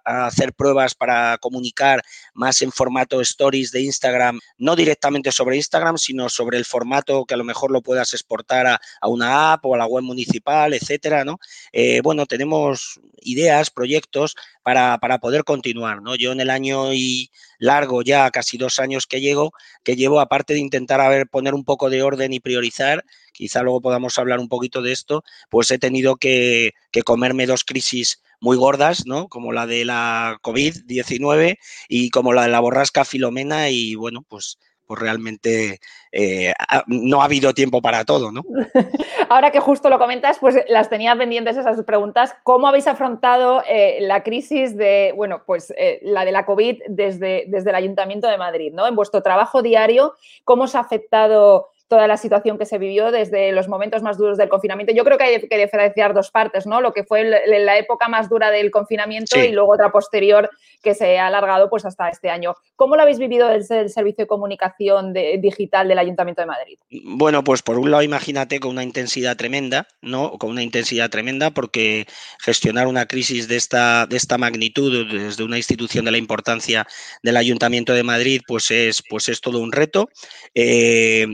hacer 0.06 0.54
pruebas 0.54 0.96
para 0.96 1.38
comunicar 1.40 2.02
más 2.34 2.62
en 2.62 2.72
formato 2.72 3.22
stories 3.22 3.72
de 3.72 3.82
Instagram, 3.82 4.40
no 4.58 4.76
directamente 4.76 5.32
sobre 5.32 5.58
Instagram, 5.58 5.98
sino 5.98 6.30
sobre 6.30 6.58
el 6.58 6.66
formato 6.66 7.26
que 7.26 7.34
a 7.34 7.38
lo 7.38 7.44
mejor 7.44 7.72
lo 7.72 7.82
puedas 7.82 8.14
exportar 8.14 8.68
a, 8.68 9.08
una 9.08 9.54
app 9.54 9.66
o 9.66 9.76
a 9.76 9.78
la 9.78 9.86
web 9.86 10.04
municipal, 10.04 10.74
etcétera, 10.74 11.26
¿no? 11.26 11.40
Eh, 11.72 12.02
bueno, 12.02 12.26
tenemos 12.26 13.00
ideas, 13.22 13.70
proyectos 13.70 14.36
para, 14.64 14.98
poder 15.20 15.44
continuar, 15.44 16.02
¿no? 16.02 16.16
Yo 16.16 16.32
en 16.32 16.42
el 16.42 16.50
año 16.50 16.94
y 16.94 17.32
largo, 17.60 18.02
ya 18.02 18.30
casi 18.32 18.58
dos 18.58 18.80
años 18.80 19.08
que 19.08 19.22
llego, 19.22 19.52
que 19.84 19.96
llevo, 19.96 20.20
aparte 20.20 20.54
de 20.54 20.60
intentar 20.60 21.02
a 21.02 21.10
ver, 21.10 21.28
poner 21.28 21.54
un 21.54 21.64
poco 21.64 21.90
de 21.90 22.04
orden 22.04 22.34
y 22.34 22.40
priorizar, 22.40 23.06
quizá 23.34 23.62
luego 23.64 23.82
podamos 23.82 24.18
hablar 24.18 24.40
un 24.40 24.50
poquito 24.50 24.82
de 24.82 24.92
esto, 24.92 25.24
pues 25.50 25.72
he 25.72 25.80
tenido 25.80 26.16
que, 26.16 26.74
que 26.92 27.02
comerme 27.04 27.48
dos 27.48 27.64
crisis 27.64 28.22
muy 28.40 28.58
gordas, 28.58 29.06
¿no? 29.06 29.28
Como 29.30 29.52
la 29.52 29.68
de 29.68 29.86
la 29.86 30.40
COVID-19 30.42 31.58
y 31.88 32.10
como 32.10 32.34
la 32.34 32.44
de 32.44 32.50
la 32.50 32.60
borrasca 32.60 33.06
Filomena 33.06 33.70
y 33.70 33.96
bueno, 33.96 34.26
pues 34.28 34.58
pues 34.92 35.00
realmente 35.00 35.80
eh, 36.12 36.54
no 36.88 37.22
ha 37.22 37.24
habido 37.24 37.54
tiempo 37.54 37.82
para 37.82 38.04
todo, 38.04 38.30
¿no? 38.30 38.44
Ahora 39.30 39.50
que 39.50 39.62
justo 39.62 39.90
lo 39.90 39.98
comentas, 39.98 40.38
pues 40.38 40.58
las 40.68 40.90
tenía 40.90 41.16
pendientes 41.16 41.56
esas 41.56 41.82
preguntas. 41.86 42.36
¿Cómo 42.44 42.68
habéis 42.68 42.88
afrontado 42.88 43.64
eh, 43.70 44.00
la 44.02 44.22
crisis 44.22 44.76
de, 44.76 45.14
bueno, 45.16 45.44
pues 45.46 45.74
eh, 45.78 46.02
la 46.02 46.26
de 46.26 46.34
la 46.34 46.46
COVID 46.46 46.82
desde, 46.90 47.46
desde 47.48 47.70
el 47.70 47.76
Ayuntamiento 47.78 48.28
de 48.28 48.38
Madrid, 48.38 48.74
¿no? 48.74 48.86
En 48.86 48.98
vuestro 48.98 49.24
trabajo 49.24 49.62
diario, 49.62 50.14
¿cómo 50.44 50.64
os 50.64 50.76
ha 50.76 50.82
afectado 50.82 51.70
toda 51.92 52.08
la 52.08 52.16
situación 52.16 52.58
que 52.58 52.66
se 52.66 52.78
vivió 52.78 53.12
desde 53.12 53.52
los 53.52 53.68
momentos 53.68 54.02
más 54.02 54.18
duros 54.18 54.38
del 54.38 54.48
confinamiento. 54.48 54.94
Yo 54.94 55.04
creo 55.04 55.18
que 55.18 55.26
hay 55.26 55.42
que 55.42 55.58
diferenciar 55.58 56.14
dos 56.14 56.32
partes, 56.32 56.66
¿no? 56.66 56.80
Lo 56.80 56.94
que 56.94 57.04
fue 57.04 57.26
la 57.26 57.78
época 57.78 58.08
más 58.08 58.30
dura 58.30 58.50
del 58.50 58.72
confinamiento 58.72 59.38
y 59.38 59.52
luego 59.52 59.74
otra 59.74 59.92
posterior 59.92 60.50
que 60.82 60.96
se 60.96 61.20
ha 61.20 61.28
alargado 61.28 61.70
pues 61.70 61.84
hasta 61.84 62.08
este 62.08 62.30
año. 62.30 62.56
¿Cómo 62.78 62.96
lo 62.96 63.02
habéis 63.02 63.20
vivido 63.20 63.50
desde 63.50 63.82
el 63.82 63.90
servicio 63.90 64.24
de 64.24 64.28
comunicación 64.28 65.12
digital 65.12 65.90
del 65.90 66.00
Ayuntamiento 66.00 66.42
de 66.42 66.46
Madrid? 66.46 66.78
Bueno, 67.04 67.44
pues 67.44 67.62
por 67.62 67.78
un 67.78 67.92
lado 67.92 68.04
imagínate 68.04 68.62
con 68.62 68.72
una 68.72 68.84
intensidad 68.86 69.36
tremenda, 69.36 69.86
¿no? 70.02 70.38
Con 70.38 70.52
una 70.52 70.64
intensidad 70.64 71.10
tremenda 71.10 71.52
porque 71.52 72.08
gestionar 72.40 72.88
una 72.88 73.06
crisis 73.06 73.50
de 73.50 73.58
esta, 73.58 74.06
de 74.06 74.16
esta 74.16 74.38
magnitud 74.38 75.12
desde 75.12 75.44
una 75.44 75.58
institución 75.58 76.06
de 76.06 76.12
la 76.12 76.18
importancia 76.18 76.88
del 77.22 77.36
Ayuntamiento 77.36 77.92
de 77.92 78.04
Madrid, 78.04 78.40
pues 78.48 78.72
es, 78.72 79.04
pues 79.10 79.28
es 79.28 79.42
todo 79.42 79.60
un 79.60 79.74
reto. 79.74 80.08
Eh, 80.56 81.28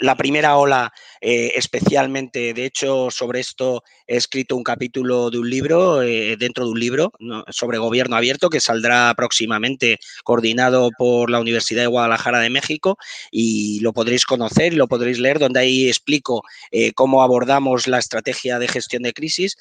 la 0.00 0.14
primera 0.16 0.56
ola 0.56 0.92
eh, 1.28 1.54
especialmente, 1.56 2.54
de 2.54 2.64
hecho, 2.64 3.10
sobre 3.10 3.40
esto 3.40 3.82
he 4.06 4.16
escrito 4.16 4.54
un 4.54 4.62
capítulo 4.62 5.28
de 5.28 5.38
un 5.38 5.50
libro, 5.50 6.00
eh, 6.00 6.36
dentro 6.38 6.64
de 6.64 6.70
un 6.70 6.78
libro, 6.78 7.12
sobre 7.48 7.78
gobierno 7.78 8.14
abierto, 8.14 8.48
que 8.48 8.60
saldrá 8.60 9.12
próximamente, 9.16 9.98
coordinado 10.22 10.90
por 10.96 11.28
la 11.28 11.40
Universidad 11.40 11.82
de 11.82 11.88
Guadalajara 11.88 12.38
de 12.38 12.50
México, 12.50 12.96
y 13.32 13.80
lo 13.80 13.92
podréis 13.92 14.24
conocer 14.24 14.72
y 14.72 14.76
lo 14.76 14.86
podréis 14.86 15.18
leer, 15.18 15.40
donde 15.40 15.58
ahí 15.58 15.88
explico 15.88 16.44
eh, 16.70 16.92
cómo 16.92 17.24
abordamos 17.24 17.88
la 17.88 17.98
estrategia 17.98 18.60
de 18.60 18.68
gestión 18.68 19.02
de 19.02 19.12
crisis. 19.12 19.56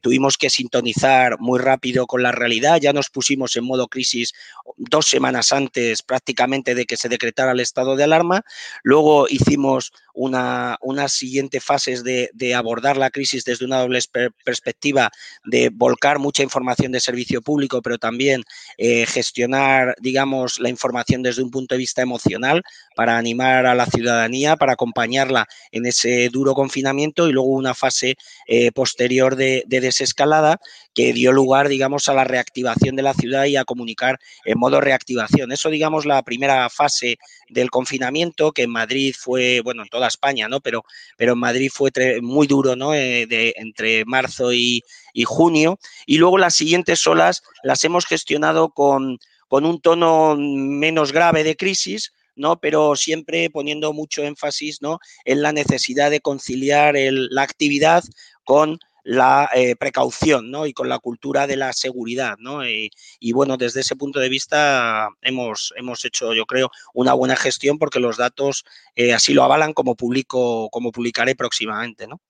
tuvimos 0.00 0.38
que 0.38 0.48
sintonizar 0.48 1.38
muy 1.38 1.58
rápido 1.58 2.06
con 2.06 2.22
la 2.22 2.32
realidad, 2.32 2.80
ya 2.80 2.94
nos 2.94 3.10
pusimos 3.10 3.54
en 3.56 3.64
modo 3.64 3.88
crisis 3.88 4.32
dos 4.78 5.06
semanas 5.06 5.52
antes 5.52 6.00
prácticamente 6.00 6.74
de 6.74 6.86
que 6.86 6.96
se 6.96 7.10
decretara 7.10 7.52
el 7.52 7.60
estado 7.60 7.94
de 7.94 8.04
alarma, 8.04 8.42
luego 8.82 9.28
hicimos 9.28 9.92
una, 10.14 10.76
unas 10.80 11.12
siguientes 11.12 11.64
fases 11.64 12.04
de, 12.04 12.30
abordar 12.54 12.96
la 12.96 13.10
crisis 13.10 13.44
desde 13.44 13.64
una 13.64 13.80
doble 13.80 13.98
perspectiva, 14.44 15.10
de 15.44 15.70
volcar 15.72 16.18
mucha 16.18 16.42
información 16.42 16.92
de 16.92 17.00
servicio 17.00 17.40
público, 17.40 17.80
pero 17.80 17.98
también 17.98 18.44
eh, 18.76 19.06
gestionar, 19.06 19.94
digamos, 20.00 20.60
la 20.60 20.68
información 20.68 21.22
desde 21.22 21.42
un 21.42 21.50
punto 21.50 21.74
de 21.74 21.78
vista 21.78 22.02
emocional 22.02 22.62
para 22.94 23.16
animar 23.16 23.66
a 23.66 23.74
la 23.74 23.86
ciudadanía, 23.86 24.56
para 24.56 24.74
acompañarla 24.74 25.46
en 25.70 25.86
ese 25.86 26.28
duro 26.28 26.54
confinamiento 26.54 27.28
y 27.28 27.32
luego 27.32 27.48
una 27.48 27.74
fase 27.74 28.16
eh, 28.46 28.70
posterior 28.72 29.36
de, 29.36 29.64
de 29.66 29.80
desescalada 29.80 30.60
que 30.94 31.12
dio 31.12 31.32
lugar, 31.32 31.68
digamos, 31.68 32.08
a 32.08 32.14
la 32.14 32.24
reactivación 32.24 32.96
de 32.96 33.02
la 33.02 33.14
ciudad 33.14 33.44
y 33.46 33.56
a 33.56 33.64
comunicar 33.64 34.18
en 34.44 34.58
modo 34.58 34.80
reactivación. 34.80 35.52
Eso, 35.52 35.70
digamos, 35.70 36.04
la 36.04 36.22
primera 36.22 36.68
fase 36.68 37.16
del 37.48 37.70
confinamiento, 37.70 38.52
que 38.52 38.62
en 38.62 38.70
Madrid 38.70 39.14
fue, 39.18 39.60
bueno, 39.60 39.82
en 39.82 39.88
toda 39.88 40.01
España, 40.08 40.48
¿no? 40.48 40.60
Pero, 40.60 40.84
pero 41.16 41.32
en 41.32 41.38
Madrid 41.38 41.70
fue 41.72 41.90
muy 42.20 42.46
duro, 42.46 42.76
¿no? 42.76 42.94
Eh, 42.94 43.26
de, 43.26 43.54
entre 43.56 44.04
marzo 44.04 44.52
y, 44.52 44.82
junio. 45.24 45.78
Y 46.06 46.18
luego 46.18 46.38
las 46.38 46.54
siguientes 46.54 47.06
olas 47.06 47.42
las 47.62 47.84
hemos 47.84 48.06
gestionado 48.06 48.70
con, 48.70 49.18
con 49.48 49.66
un 49.66 49.80
tono 49.80 50.36
menos 50.36 51.12
grave 51.12 51.44
de 51.44 51.56
crisis, 51.56 52.12
¿no? 52.34 52.58
Pero 52.58 52.96
siempre 52.96 53.50
poniendo 53.50 53.92
mucho 53.92 54.22
énfasis, 54.22 54.80
¿no? 54.80 54.98
En 55.24 55.42
la 55.42 55.52
necesidad 55.52 56.10
de 56.10 56.20
conciliar 56.20 56.94
la 56.96 57.42
actividad 57.42 58.02
con 58.44 58.78
la 59.04 59.48
eh, 59.54 59.76
precaución 59.76 60.50
¿no? 60.50 60.66
y 60.66 60.72
con 60.72 60.88
la 60.88 60.98
cultura 60.98 61.46
de 61.46 61.56
la 61.56 61.72
seguridad. 61.72 62.36
¿no? 62.38 62.66
Y, 62.66 62.90
bueno, 63.32 63.56
desde 63.56 63.80
ese 63.80 63.96
punto 63.96 64.20
de 64.20 64.28
vista 64.28 65.08
hemos, 65.20 65.72
hemos 65.76 66.04
hecho, 66.04 66.34
yo 66.34 66.46
creo, 66.46 66.70
una 66.94 67.14
buena 67.14 67.36
gestión 67.36 67.78
porque 67.78 68.00
los 68.00 68.16
datos 68.16 68.64
eh, 68.94 69.12
así 69.12 69.34
lo 69.34 69.44
avalan 69.44 69.72
como 69.72 69.96
publico, 69.96 70.68
como 70.70 70.92
publicaré 70.92 71.34
próximamente. 71.34 72.06
¿no? 72.06 72.20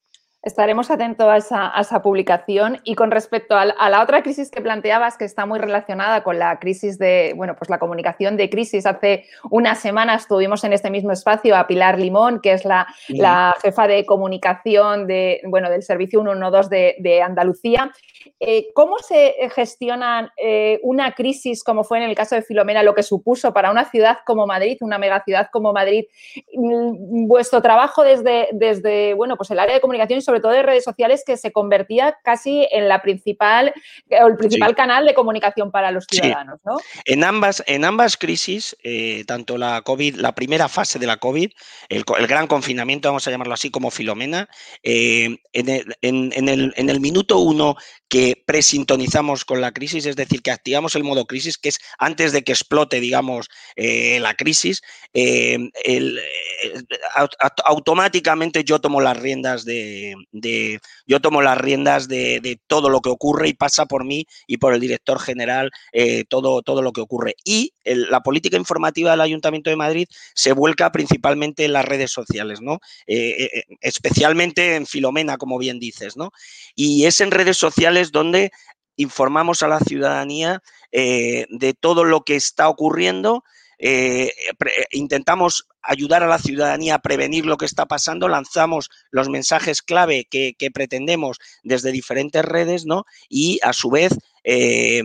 Estaremos 0.43 0.91
atentos 0.91 1.25
a 1.51 1.79
esa, 1.79 2.01
publicación. 2.01 2.81
Y 2.83 2.95
con 2.95 3.11
respecto 3.11 3.55
a, 3.55 3.65
la 3.65 4.03
otra 4.03 4.21
crisis 4.23 4.51
que 4.51 4.59
planteabas, 4.61 5.17
que 5.17 5.23
está 5.23 5.45
muy 5.45 5.57
relacionada 5.57 6.21
con 6.21 6.37
la 6.37 6.59
crisis 6.59 6.99
de, 6.99 7.33
bueno, 7.37 7.55
pues 7.57 7.69
la 7.69 7.79
comunicación 7.79 8.35
de 8.35 8.49
crisis, 8.49 8.85
hace 8.85 9.25
unas 9.49 9.79
semanas 9.79 10.27
tuvimos 10.27 10.63
en 10.65 10.73
este 10.73 10.89
mismo 10.89 11.13
espacio 11.13 11.55
a 11.55 11.65
Pilar 11.65 11.97
Limón, 11.97 12.41
que 12.41 12.51
es 12.51 12.65
la, 12.65 12.87
jefa 13.61 13.87
de 13.87 14.05
comunicación 14.05 15.07
de, 15.07 15.39
bueno, 15.45 15.69
del 15.69 15.81
Servicio 15.81 16.21
112 16.21 16.69
de, 16.69 16.95
de 16.99 17.21
Andalucía. 17.21 17.91
Eh, 18.39 18.67
¿Cómo 18.73 18.99
se 18.99 19.35
gestiona 19.53 20.33
eh, 20.37 20.79
una 20.83 21.13
crisis 21.13 21.63
como 21.63 21.83
fue 21.83 21.97
en 21.99 22.05
el 22.05 22.15
caso 22.15 22.35
de 22.35 22.41
Filomena, 22.41 22.83
lo 22.83 22.95
que 22.95 23.03
supuso 23.03 23.53
para 23.53 23.71
una 23.71 23.89
ciudad 23.89 24.19
como 24.25 24.45
Madrid, 24.45 24.77
una 24.81 24.97
megaciudad 24.97 25.49
como 25.51 25.73
Madrid? 25.73 26.05
Mm, 26.53 27.27
vuestro 27.27 27.61
trabajo 27.61 28.03
desde, 28.03 28.49
desde 28.51 29.13
bueno, 29.13 29.37
pues 29.37 29.51
el 29.51 29.59
área 29.59 29.75
de 29.75 29.81
comunicación 29.81 30.19
y 30.19 30.21
sobre 30.21 30.39
todo 30.39 30.51
de 30.51 30.63
redes 30.63 30.83
sociales 30.83 31.23
que 31.25 31.37
se 31.37 31.51
convertía 31.51 32.17
casi 32.23 32.67
en 32.71 32.87
la 32.87 33.01
principal 33.01 33.73
o 34.09 34.27
el 34.27 34.37
principal 34.37 34.75
canal 34.75 35.05
de 35.05 35.13
comunicación 35.13 35.71
para 35.71 35.91
los 35.91 36.05
ciudadanos, 36.09 36.59
¿no? 36.65 36.77
En 37.05 37.23
ambas, 37.23 37.63
en 37.67 37.85
ambas 37.85 38.17
crisis, 38.17 38.75
eh, 38.83 39.23
tanto 39.25 39.57
la 39.57 39.81
COVID, 39.81 40.15
la 40.15 40.33
primera 40.35 40.67
fase 40.69 40.99
de 40.99 41.07
la 41.07 41.17
COVID, 41.17 41.51
el, 41.89 42.03
gran 42.27 42.47
confinamiento, 42.47 43.09
vamos 43.09 43.27
a 43.27 43.31
llamarlo 43.31 43.53
así, 43.53 43.69
como 43.69 43.91
Filomena, 43.91 44.49
eh, 44.83 45.37
en, 45.53 45.69
el, 45.69 45.95
en, 46.01 46.49
el, 46.49 46.73
en 46.75 46.89
el 46.89 46.99
minuto 46.99 47.39
uno 47.39 47.75
que 48.13 48.43
presintonizamos 48.45 49.43
con 49.43 49.59
la 49.59 49.71
crisis, 49.71 50.05
es 50.05 50.15
decir, 50.15 50.43
que 50.43 50.51
activamos 50.51 50.93
el 50.93 51.03
modo 51.03 51.25
crisis, 51.25 51.57
que 51.57 51.69
es 51.69 51.79
antes 51.97 52.31
de 52.31 52.43
que 52.43 52.51
explote, 52.51 52.99
digamos, 52.99 53.49
eh, 53.75 54.19
la 54.19 54.35
crisis, 54.35 54.83
el, 55.13 56.21
automáticamente 57.65 58.63
yo 58.63 58.79
tomo 58.79 59.01
las 59.01 59.17
riendas 59.17 59.65
de, 59.65 60.15
yo 61.07 61.21
tomo 61.21 61.41
las 61.41 61.57
riendas 61.57 62.07
de, 62.07 62.59
todo 62.67 62.89
lo 62.89 63.01
que 63.01 63.09
ocurre 63.09 63.49
y 63.49 63.53
pasa 63.53 63.87
por 63.87 64.05
mí 64.05 64.27
y 64.45 64.57
por 64.57 64.75
el 64.75 64.79
director 64.79 65.19
general 65.19 65.71
eh, 65.91 66.23
todo, 66.29 66.61
todo 66.61 66.83
lo 66.83 66.91
que 66.91 67.01
ocurre. 67.01 67.35
Y 67.43 67.73
la 67.83 68.21
política 68.21 68.57
informativa 68.57 69.09
del 69.11 69.21
Ayuntamiento 69.21 69.71
de 69.71 69.75
Madrid 69.75 70.07
se 70.35 70.53
vuelca 70.53 70.91
principalmente 70.91 71.65
en 71.65 71.73
las 71.73 71.85
redes 71.85 72.11
sociales, 72.11 72.61
¿no? 72.61 72.79
Eh, 73.07 73.49
eh, 73.53 73.63
especialmente 73.81 74.75
en 74.75 74.85
Filomena, 74.85 75.37
como 75.37 75.57
bien 75.57 75.79
dices, 75.79 76.15
¿no? 76.15 76.31
Y 76.75 77.05
es 77.05 77.21
en 77.21 77.31
redes 77.31 77.57
sociales 77.57 78.02
donde 78.11 78.51
informamos 78.95 79.63
a 79.63 79.67
la 79.67 79.79
ciudadanía 79.79 80.61
de 80.91 81.75
todo 81.79 82.03
lo 82.03 82.21
que 82.21 82.35
está 82.35 82.69
ocurriendo, 82.69 83.43
eh, 83.85 84.31
eh, 84.47 84.85
intentamos 84.91 85.67
ayudar 85.81 86.23
a 86.23 86.27
la 86.27 86.39
ciudadanía 86.39 86.95
a 86.95 87.01
prevenir 87.01 87.45
lo 87.45 87.57
que 87.57 87.65
está 87.65 87.85
pasando, 87.85 88.29
lanzamos 88.29 88.89
los 89.11 89.27
mensajes 89.27 89.81
clave 89.81 90.25
que, 90.29 90.55
pretendemos 90.73 91.37
desde 91.63 91.91
diferentes 91.91 92.45
redes, 92.45 92.85
¿no? 92.85 93.05
Y 93.27 93.59
a 93.61 93.73
su 93.73 93.89
vez 93.89 94.17
eh, 94.45 95.03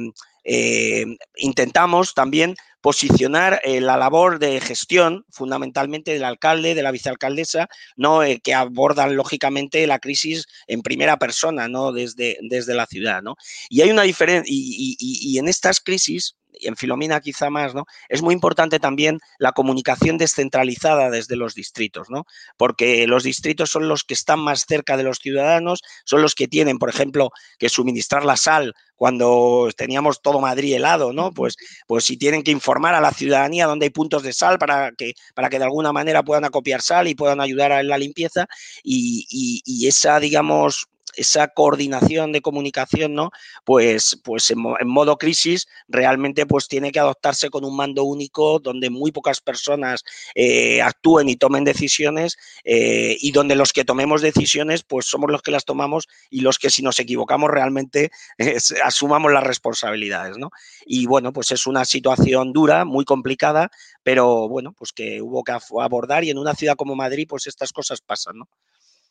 intentamos 1.37 2.15
también 2.15 2.55
posicionar 2.81 3.61
la 3.65 3.97
labor 3.97 4.39
de 4.39 4.61
gestión, 4.61 5.25
fundamentalmente 5.31 6.13
del 6.13 6.25
alcalde, 6.25 6.75
de 6.75 6.83
la 6.83 6.91
vicealcaldesa, 6.91 7.69
¿no? 7.97 8.21
que 8.43 8.55
abordan 8.55 9.17
lógicamente 9.17 9.87
la 9.87 9.99
crisis 9.99 10.47
en 10.67 10.83
primera 10.83 11.19
persona, 11.19 11.69
¿no? 11.69 11.93
Desde, 11.93 12.39
desde 12.43 12.75
la 12.75 12.87
ciudad, 12.87 13.21
¿no? 13.23 13.35
Y 13.69 13.83
hay 13.83 13.91
una 13.91 14.03
diferencia, 14.03 14.51
y 14.51 15.39
en 15.39 15.49
estas 15.49 15.81
crisis 15.81 16.37
y 16.48 16.48
en 16.63 16.77
Filomena 16.77 17.21
quizá 17.21 17.51
más, 17.51 17.75
¿no? 17.75 17.85
Es 18.09 18.23
muy 18.23 18.35
importante 18.35 18.79
también 18.79 19.19
la 19.39 19.53
comunicación 19.53 20.19
descentralizada 20.19 21.11
desde 21.11 21.37
los 21.37 21.55
distritos, 21.55 22.11
¿no? 22.11 22.25
Porque 22.57 23.07
los 23.07 23.23
distritos 23.23 23.71
son 23.71 23.89
los 23.89 24.05
que 24.05 24.15
están 24.15 24.41
más 24.41 24.67
cerca 24.67 24.97
de 24.97 25.03
los 25.03 25.19
ciudadanos, 25.19 25.81
son 26.05 26.23
los 26.23 26.35
que 26.35 26.49
tienen, 26.49 26.79
por 26.79 26.89
ejemplo, 26.91 27.31
que 27.59 27.69
suministrar 27.69 28.25
la 28.25 28.37
sal 28.37 28.75
cuando 28.97 29.71
teníamos 29.77 30.21
todo 30.21 30.41
Madrid 30.41 30.75
helado, 30.75 31.13
¿no? 31.13 31.33
Pues, 31.33 31.57
pues 31.87 32.05
si 32.05 32.17
tienen 32.17 32.43
que 32.43 32.51
informar 32.51 32.95
a 32.95 33.01
la 33.01 33.13
ciudadanía 33.13 33.67
dónde 33.67 33.87
hay 33.87 33.91
puntos 33.91 34.25
de 34.25 34.33
sal 34.33 34.59
para 34.59 34.91
que, 34.93 35.13
para 35.35 35.49
que 35.49 35.59
de 35.59 35.65
alguna 35.65 35.93
manera 35.93 36.25
puedan 36.25 36.45
acopiar 36.45 36.83
sal 36.83 37.07
y 37.07 37.15
puedan 37.15 37.41
ayudar 37.41 37.73
en 37.73 37.89
la 37.89 37.97
limpieza 37.97 38.47
y, 38.83 39.63
y 39.65 39.87
esa, 39.87 40.19
digamos, 40.19 40.89
esa 41.17 41.49
coordinación 41.49 42.33
de 42.33 42.41
comunicación, 42.41 43.15
¿no? 43.15 43.31
Pues, 43.65 44.21
pues 44.25 44.51
en, 44.51 44.59
modo 44.89 45.19
crisis 45.19 45.69
realmente 45.89 46.47
pues 46.47 46.69
tiene 46.69 46.93
que 46.93 47.01
adoptarse 47.01 47.51
con 47.51 47.65
un 47.65 47.77
mando 47.77 48.05
único 48.05 48.59
donde 48.59 48.91
muy 48.91 49.13
pocas 49.13 49.41
personas 49.41 50.05
eh, 50.35 50.83
actúen 50.83 51.29
y 51.29 51.37
tomen 51.37 51.65
decisiones 51.65 52.37
eh, 52.65 53.17
y 53.21 53.33
donde 53.33 53.55
los 53.55 53.73
que 53.73 53.85
tomemos 53.85 54.23
decisiones 54.23 54.83
pues 54.83 55.07
somos 55.07 55.31
los 55.31 55.43
que 55.43 55.51
las 55.51 55.65
tomamos 55.65 56.09
y 56.31 56.41
los 56.41 56.59
que 56.59 56.71
si 56.71 56.83
nos 56.83 56.99
equivocamos 56.99 57.51
realmente 57.51 58.11
asumamos 58.85 59.33
las 59.33 59.45
responsabilidades, 59.45 60.39
¿no? 60.39 60.51
Y 60.87 61.07
bueno, 61.07 61.33
pues 61.33 61.53
es 61.53 61.67
una 61.67 61.85
situación 61.85 62.53
dura, 62.53 62.85
muy 62.85 63.05
complicada, 63.05 63.71
pero 64.03 64.49
bueno, 64.49 64.73
pues 64.73 64.93
que 64.93 65.21
hubo 65.23 65.45
que 65.45 65.53
abordar 65.79 66.25
y 66.25 66.31
en 66.31 66.39
una 66.39 66.55
ciudad 66.55 66.77
como 66.77 66.97
Madrid 66.97 67.27
pues 67.29 67.47
estas 67.47 67.73
cosas 67.73 68.01
pasan, 68.01 68.39
¿no? 68.39 68.49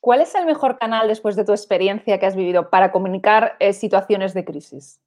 ¿Cuál 0.08 0.22
es 0.22 0.34
el 0.36 0.46
mejor 0.46 0.80
canal 0.80 1.10
después 1.10 1.36
de 1.36 1.44
tu 1.44 1.52
experiencia 1.52 2.18
que 2.18 2.26
has 2.26 2.38
vivido 2.38 2.70
para 2.70 2.94
comunicar 2.94 3.58
eh, 3.60 3.74
situaciones 3.74 4.34
de 4.34 4.46
crisis? 4.46 5.02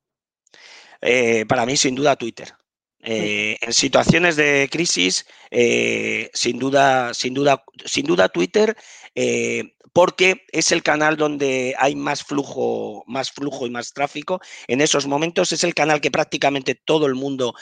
Eh, 1.00 1.46
para 1.46 1.64
mí, 1.64 1.74
sin 1.78 1.94
duda, 1.94 2.16
Twitter. 2.16 2.52
Eh, 3.02 3.56
en 3.62 3.72
situaciones 3.72 4.36
de 4.36 4.68
crisis, 4.70 5.24
eh, 5.50 6.28
sin 6.34 6.58
duda, 6.58 7.14
sin 7.14 7.32
duda, 7.32 7.64
sin 7.86 8.04
duda 8.04 8.28
Twitter, 8.28 8.76
eh, 9.14 9.72
porque 9.94 10.44
es 10.52 10.70
el 10.70 10.82
canal 10.82 11.16
donde 11.16 11.74
hay 11.78 11.96
más 11.96 12.22
flujo, 12.22 13.02
más 13.06 13.32
flujo 13.32 13.66
y 13.66 13.70
más 13.70 13.94
tráfico. 13.94 14.42
En 14.68 14.82
esos 14.82 15.06
momentos 15.06 15.50
es 15.52 15.64
el 15.64 15.72
canal 15.72 16.02
que 16.02 16.10
prácticamente 16.10 16.74
todo 16.74 17.06
el 17.06 17.14
mundo, 17.14 17.54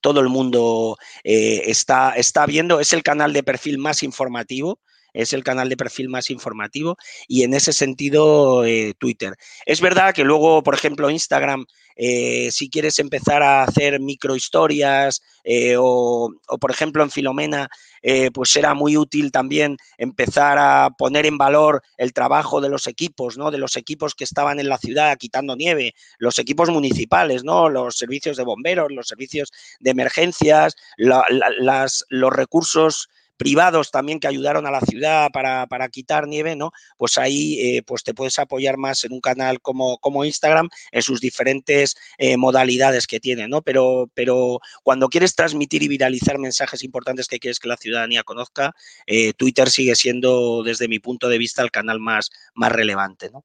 todo 0.00 0.20
el 0.20 0.30
mundo 0.30 0.96
está, 1.22 2.14
está 2.16 2.46
viendo. 2.46 2.80
Es 2.80 2.94
el 2.94 3.02
canal 3.02 3.34
de 3.34 3.42
perfil 3.42 3.76
más 3.76 4.02
informativo 4.02 4.80
es 5.12 5.32
el 5.32 5.44
canal 5.44 5.68
de 5.68 5.76
perfil 5.76 6.08
más 6.08 6.30
informativo 6.30 6.96
y 7.28 7.42
en 7.42 7.54
ese 7.54 7.72
sentido 7.72 8.64
Twitter. 8.98 9.34
Es 9.66 9.80
verdad 9.80 10.14
que 10.14 10.24
luego, 10.24 10.62
por 10.62 10.74
ejemplo, 10.74 11.10
Instagram 11.10 11.66
eh, 11.96 12.50
si 12.50 12.70
quieres 12.70 12.98
empezar 12.98 13.42
a 13.42 13.62
hacer 13.62 14.00
microhistorias 14.00 15.22
eh, 15.44 15.76
o, 15.78 16.32
por 16.60 16.70
ejemplo, 16.70 17.02
en 17.02 17.10
Filomena, 17.10 17.68
eh, 18.02 18.30
pues 18.32 18.50
será 18.50 18.74
muy 18.74 18.96
útil 18.96 19.30
también 19.30 19.76
empezar 19.98 20.58
a 20.58 20.90
poner 20.96 21.26
en 21.26 21.38
valor 21.38 21.82
el 21.96 22.12
trabajo 22.12 22.60
de 22.60 22.68
los 22.68 22.86
equipos, 22.86 23.38
¿no? 23.38 23.50
De 23.50 23.58
los 23.58 23.76
equipos 23.76 24.14
que 24.14 24.24
estaban 24.24 24.58
en 24.58 24.68
la 24.68 24.78
ciudad 24.78 25.18
quitando 25.18 25.56
nieve, 25.56 25.94
los 26.18 26.38
equipos 26.38 26.70
municipales, 26.70 27.44
¿no? 27.44 27.68
Los 27.68 27.96
servicios 27.96 28.36
de 28.36 28.44
bomberos, 28.44 28.90
los 28.90 29.06
servicios 29.06 29.52
de 29.80 29.90
emergencias, 29.90 30.74
las, 30.96 32.04
los 32.08 32.32
recursos 32.32 33.08
privados 33.36 33.90
también 33.90 34.20
que 34.20 34.28
ayudaron 34.28 34.66
a 34.66 34.70
la 34.70 34.80
ciudad 34.80 35.30
para, 35.32 35.88
quitar 35.90 36.26
nieve, 36.28 36.56
¿no? 36.56 36.72
Pues 36.96 37.18
ahí 37.18 37.58
eh, 37.60 37.82
pues 37.82 38.02
te 38.04 38.14
puedes 38.14 38.38
apoyar 38.38 38.76
más 38.78 39.04
en 39.04 39.12
un 39.12 39.20
canal 39.20 39.60
como, 39.60 39.98
como 39.98 40.24
Instagram 40.24 40.68
en 40.90 41.02
sus 41.02 41.20
diferentes 41.20 41.96
eh, 42.18 42.36
modalidades 42.36 43.06
que 43.06 43.20
tiene, 43.20 43.48
¿no? 43.48 43.62
Pero, 43.62 44.10
pero 44.14 44.60
cuando 44.82 45.08
quieres 45.08 45.34
transmitir 45.34 45.82
y 45.82 45.88
viralizar 45.88 46.38
mensajes 46.38 46.82
importantes 46.84 47.26
que 47.26 47.38
quieres 47.38 47.58
que 47.58 47.68
la 47.68 47.76
ciudadanía 47.76 48.22
conozca, 48.22 48.72
eh, 49.06 49.32
Twitter 49.34 49.70
sigue 49.70 49.96
siendo, 49.96 50.62
desde 50.62 50.88
mi 50.88 50.98
punto 50.98 51.28
de 51.28 51.38
vista, 51.38 51.62
el 51.62 51.70
canal 51.70 52.00
más, 52.00 52.30
más 52.54 52.72
relevante, 52.72 53.30
¿no? 53.30 53.44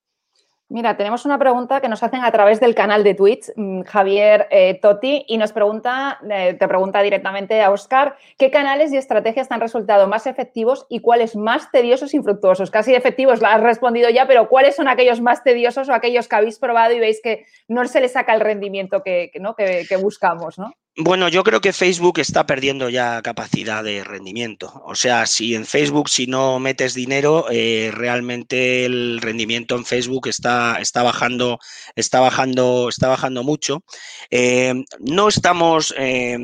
Mira, 0.70 0.98
tenemos 0.98 1.24
una 1.26 1.40
pregunta 1.40 1.80
que 1.80 1.88
nos 1.88 2.04
hacen 2.04 2.26
a 2.26 2.32
través 2.32 2.60
del 2.60 2.76
canal 2.76 3.02
de 3.06 3.14
Twitch, 3.14 3.54
mm, 3.56 3.84
Javier 3.84 4.48
eh, 4.52 4.78
Totti, 4.82 5.24
y 5.26 5.38
nos 5.38 5.54
pregunta, 5.54 6.20
eh, 6.30 6.56
te 6.56 6.68
pregunta 6.68 7.02
directamente 7.02 7.62
a 7.62 7.72
Oscar, 7.72 8.18
¿qué 8.38 8.52
canales 8.52 8.92
y 8.92 8.98
estrategias 8.98 9.48
te 9.48 9.54
han 9.54 9.62
resultado 9.62 10.10
más 10.10 10.28
efectivos 10.28 10.86
y 10.90 11.00
cuáles 11.00 11.38
más 11.38 11.72
tediosos 11.72 12.14
y 12.14 12.18
infructuosos? 12.18 12.70
Casi 12.70 12.94
efectivos, 12.94 13.42
lo 13.42 13.48
has 13.48 13.62
respondido 13.62 14.10
ya, 14.10 14.28
pero 14.28 14.50
¿cuáles 14.50 14.76
son 14.76 14.90
aquellos 14.90 15.22
más 15.22 15.42
tediosos 15.42 15.88
o 15.88 15.94
aquellos 15.94 16.28
que 16.28 16.36
habéis 16.36 16.60
probado 16.60 16.94
y 16.94 17.00
veis 17.00 17.22
que 17.24 17.46
no 17.70 17.86
se 17.86 18.02
le 18.02 18.10
saca 18.10 18.34
el 18.34 18.42
rendimiento 18.42 19.04
que, 19.04 19.32
¿no? 19.40 19.56
que 19.56 19.98
buscamos? 20.02 20.60
¿no? 20.60 20.74
Bueno, 21.00 21.30
yo 21.30 21.44
creo 21.44 21.62
que 21.62 21.74
Facebook 21.74 22.18
está 22.18 22.48
perdiendo 22.48 22.90
ya 22.90 23.22
capacidad 23.22 23.84
de 23.84 24.04
rendimiento. 24.04 24.82
O 24.84 24.96
sea, 24.96 25.28
si 25.28 25.54
en 25.54 25.68
Facebook, 25.68 26.10
si 26.10 26.26
no 26.26 26.58
metes 26.58 26.96
dinero, 26.96 27.46
eh, 27.52 27.92
realmente 27.94 28.84
el 28.84 29.22
rendimiento 29.22 29.76
en 29.76 29.86
Facebook 29.86 30.28
está, 30.28 30.78
está 30.82 31.04
bajando, 31.04 31.60
está 31.96 32.20
bajando, 32.20 32.90
está 32.90 33.10
bajando 33.10 33.44
mucho. 33.44 33.84
Eh, 34.32 34.74
no 35.00 35.28
estamos 35.28 35.94
eh, 36.00 36.40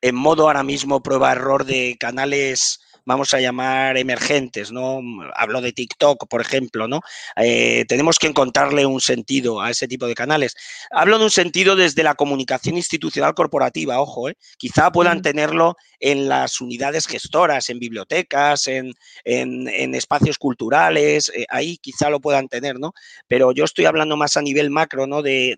en 0.00 0.14
modo 0.14 0.46
ahora 0.46 0.62
mismo 0.62 1.02
prueba-error 1.02 1.66
de 1.66 1.98
canales 2.00 2.80
vamos 3.04 3.34
a 3.34 3.40
llamar 3.40 3.96
emergentes, 3.96 4.72
¿no? 4.72 5.00
Hablo 5.34 5.60
de 5.60 5.72
TikTok, 5.72 6.28
por 6.28 6.40
ejemplo, 6.40 6.88
¿no? 6.88 7.00
Eh, 7.36 7.84
tenemos 7.88 8.18
que 8.18 8.26
encontrarle 8.26 8.86
un 8.86 9.00
sentido 9.00 9.60
a 9.60 9.70
ese 9.70 9.88
tipo 9.88 10.06
de 10.06 10.14
canales. 10.14 10.56
Hablo 10.90 11.18
de 11.18 11.24
un 11.24 11.30
sentido 11.30 11.76
desde 11.76 12.02
la 12.02 12.14
comunicación 12.14 12.76
institucional 12.76 13.34
corporativa, 13.34 14.00
ojo, 14.00 14.28
¿eh? 14.28 14.36
Quizá 14.58 14.92
puedan 14.92 15.22
tenerlo 15.22 15.76
en 16.00 16.28
las 16.28 16.60
unidades 16.60 17.06
gestoras, 17.06 17.68
en 17.68 17.78
bibliotecas, 17.78 18.66
en, 18.66 18.94
espacios 19.24 20.38
culturales, 20.38 21.30
eh, 21.34 21.46
ahí 21.50 21.76
quizá 21.78 22.10
lo 22.10 22.20
puedan 22.20 22.48
tener, 22.48 22.78
¿no? 22.78 22.94
Pero 23.28 23.52
yo 23.52 23.64
estoy 23.64 23.84
hablando 23.84 24.16
más 24.16 24.36
a 24.36 24.42
nivel 24.42 24.70
macro, 24.70 25.06
¿no? 25.06 25.22
De, 25.22 25.56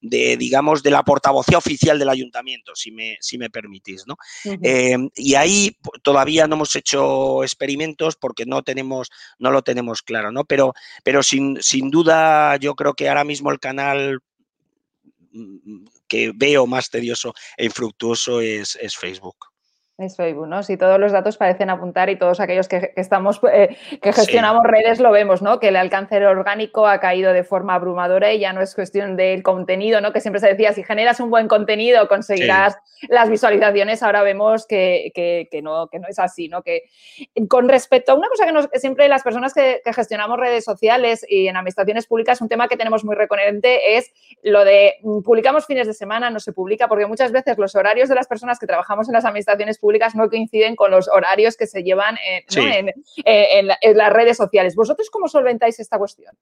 digamos, 0.00 0.82
de 0.82 0.90
la 0.90 1.02
portavocía 1.02 1.58
oficial 1.58 1.98
del 1.98 2.08
ayuntamiento, 2.08 2.74
si 2.74 2.90
me, 2.90 3.16
si 3.20 3.38
me 3.38 3.50
permitís, 3.50 4.04
¿no? 4.06 4.16
y 5.16 5.34
ahí 5.34 5.76
todavía 6.02 6.46
no 6.46 6.56
hemos 6.56 6.74
hecho 6.76 7.42
experimentos 7.42 8.16
porque 8.16 8.46
no 8.46 8.62
tenemos, 8.62 9.10
no 9.38 9.50
lo 9.50 9.62
tenemos 9.62 10.02
claro, 10.02 10.32
¿no? 10.32 10.44
Pero, 10.44 10.74
pero 11.02 11.22
sin, 11.22 11.62
sin 11.62 11.90
duda 11.90 12.56
yo 12.56 12.74
creo 12.74 12.94
que 12.94 13.08
ahora 13.08 13.24
mismo 13.24 13.50
el 13.50 13.60
canal 13.60 14.20
mm, 15.32 15.84
que 16.08 16.32
veo 16.34 16.66
más 16.66 16.90
tedioso 16.90 17.34
e 17.56 17.66
infructuoso 17.66 18.40
es, 18.40 18.76
es 18.80 18.96
Facebook. 18.96 19.53
Es 19.96 20.16
Facebook, 20.16 20.48
¿no? 20.48 20.64
Si 20.64 20.76
todos 20.76 20.98
los 20.98 21.12
datos 21.12 21.36
parecen 21.36 21.70
apuntar 21.70 22.10
y 22.10 22.18
todos 22.18 22.40
aquellos 22.40 22.66
que, 22.66 22.92
estamos, 22.96 23.40
eh, 23.52 23.76
que 24.02 24.12
gestionamos 24.12 24.64
redes 24.64 24.98
lo 24.98 25.12
vemos, 25.12 25.40
¿no? 25.40 25.60
Que 25.60 25.68
el 25.68 25.76
alcance 25.76 26.26
orgánico 26.26 26.88
ha 26.88 26.98
caído 26.98 27.32
de 27.32 27.44
forma 27.44 27.76
abrumadora 27.76 28.32
y 28.32 28.40
ya 28.40 28.52
no 28.52 28.60
es 28.60 28.74
cuestión 28.74 29.14
del 29.14 29.44
contenido, 29.44 30.00
¿no? 30.00 30.12
Que 30.12 30.20
siempre 30.20 30.40
se 30.40 30.48
decía, 30.48 30.72
si 30.72 30.82
generas 30.82 31.20
un 31.20 31.30
buen 31.30 31.46
contenido 31.46 32.08
conseguirás 32.08 32.76
las 33.08 33.30
visualizaciones, 33.30 34.02
ahora 34.02 34.22
vemos 34.22 34.66
que, 34.66 35.12
no, 35.62 35.86
que 35.86 36.00
no 36.00 36.08
es 36.08 36.18
así, 36.18 36.48
¿no? 36.48 36.62
Que 36.62 36.82
con 37.48 37.68
respecto 37.68 38.10
a 38.10 38.14
una 38.16 38.28
cosa 38.28 38.46
que 38.46 38.52
nos, 38.52 38.68
siempre 38.74 39.06
las 39.06 39.22
personas 39.22 39.54
que, 39.54 39.80
gestionamos 39.94 40.40
redes 40.40 40.64
sociales 40.64 41.24
y 41.28 41.46
en 41.46 41.56
administraciones 41.56 42.08
públicas, 42.08 42.40
un 42.40 42.48
tema 42.48 42.66
que 42.66 42.76
tenemos 42.76 43.04
muy 43.04 43.14
recurrente 43.14 43.96
es 43.96 44.10
lo 44.42 44.64
de 44.64 44.94
mm, 45.02 45.20
publicamos 45.20 45.66
fines 45.66 45.86
de 45.86 45.94
semana, 45.94 46.30
no 46.30 46.40
se 46.40 46.52
publica, 46.52 46.88
porque 46.88 47.06
muchas 47.06 47.30
veces 47.30 47.56
los 47.58 47.76
horarios 47.76 48.08
de 48.08 48.16
las 48.16 48.26
personas 48.26 48.58
que 48.58 48.66
trabajamos 48.66 49.08
en 49.08 49.12
las 49.12 49.24
administraciones 49.24 49.78
públicas 49.78 49.83
no 50.14 50.28
coinciden 50.28 50.76
con 50.76 50.90
los 50.90 51.08
horarios 51.08 51.56
que 51.56 51.66
se 51.66 51.82
llevan 51.82 52.16
en, 52.24 52.92
en 53.24 53.96
las 53.96 54.12
redes 54.12 54.36
sociales. 54.36 54.74
¿Vosotros 54.74 55.10
cómo 55.10 55.28
solventáis 55.28 55.80
esta 55.80 55.98
cuestión? 55.98 56.34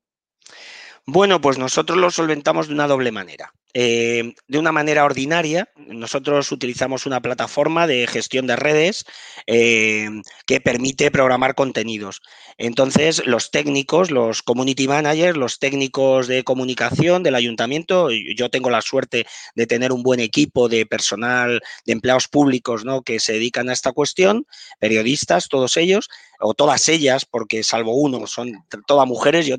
Bueno, 1.06 1.40
pues 1.40 1.58
nosotros 1.58 1.98
lo 1.98 2.10
solventamos 2.12 2.68
de 2.68 2.74
una 2.74 2.86
doble 2.86 3.10
manera. 3.10 3.52
Eh, 3.74 4.34
de 4.48 4.58
una 4.58 4.70
manera 4.70 5.04
ordinaria, 5.04 5.68
nosotros 5.76 6.52
utilizamos 6.52 7.06
una 7.06 7.22
plataforma 7.22 7.86
de 7.86 8.06
gestión 8.06 8.46
de 8.46 8.54
redes 8.54 9.04
eh, 9.46 10.10
que 10.46 10.60
permite 10.60 11.10
programar 11.10 11.54
contenidos. 11.54 12.20
Entonces, 12.58 13.26
los 13.26 13.50
técnicos, 13.50 14.10
los 14.10 14.42
community 14.42 14.86
managers, 14.86 15.38
los 15.38 15.58
técnicos 15.58 16.28
de 16.28 16.44
comunicación 16.44 17.22
del 17.22 17.34
ayuntamiento, 17.34 18.10
yo 18.10 18.50
tengo 18.50 18.68
la 18.68 18.82
suerte 18.82 19.26
de 19.54 19.66
tener 19.66 19.90
un 19.90 20.02
buen 20.02 20.20
equipo 20.20 20.68
de 20.68 20.84
personal, 20.84 21.62
de 21.86 21.92
empleados 21.92 22.28
públicos 22.28 22.84
¿no? 22.84 23.02
que 23.02 23.20
se 23.20 23.32
dedican 23.32 23.70
a 23.70 23.72
esta 23.72 23.92
cuestión, 23.92 24.46
periodistas, 24.78 25.48
todos 25.48 25.78
ellos, 25.78 26.10
o 26.42 26.54
todas 26.54 26.88
ellas, 26.88 27.24
porque 27.24 27.62
salvo 27.62 27.94
uno, 27.94 28.26
son 28.26 28.52
todas 28.86 29.06
mujeres. 29.06 29.46
Yo 29.46 29.56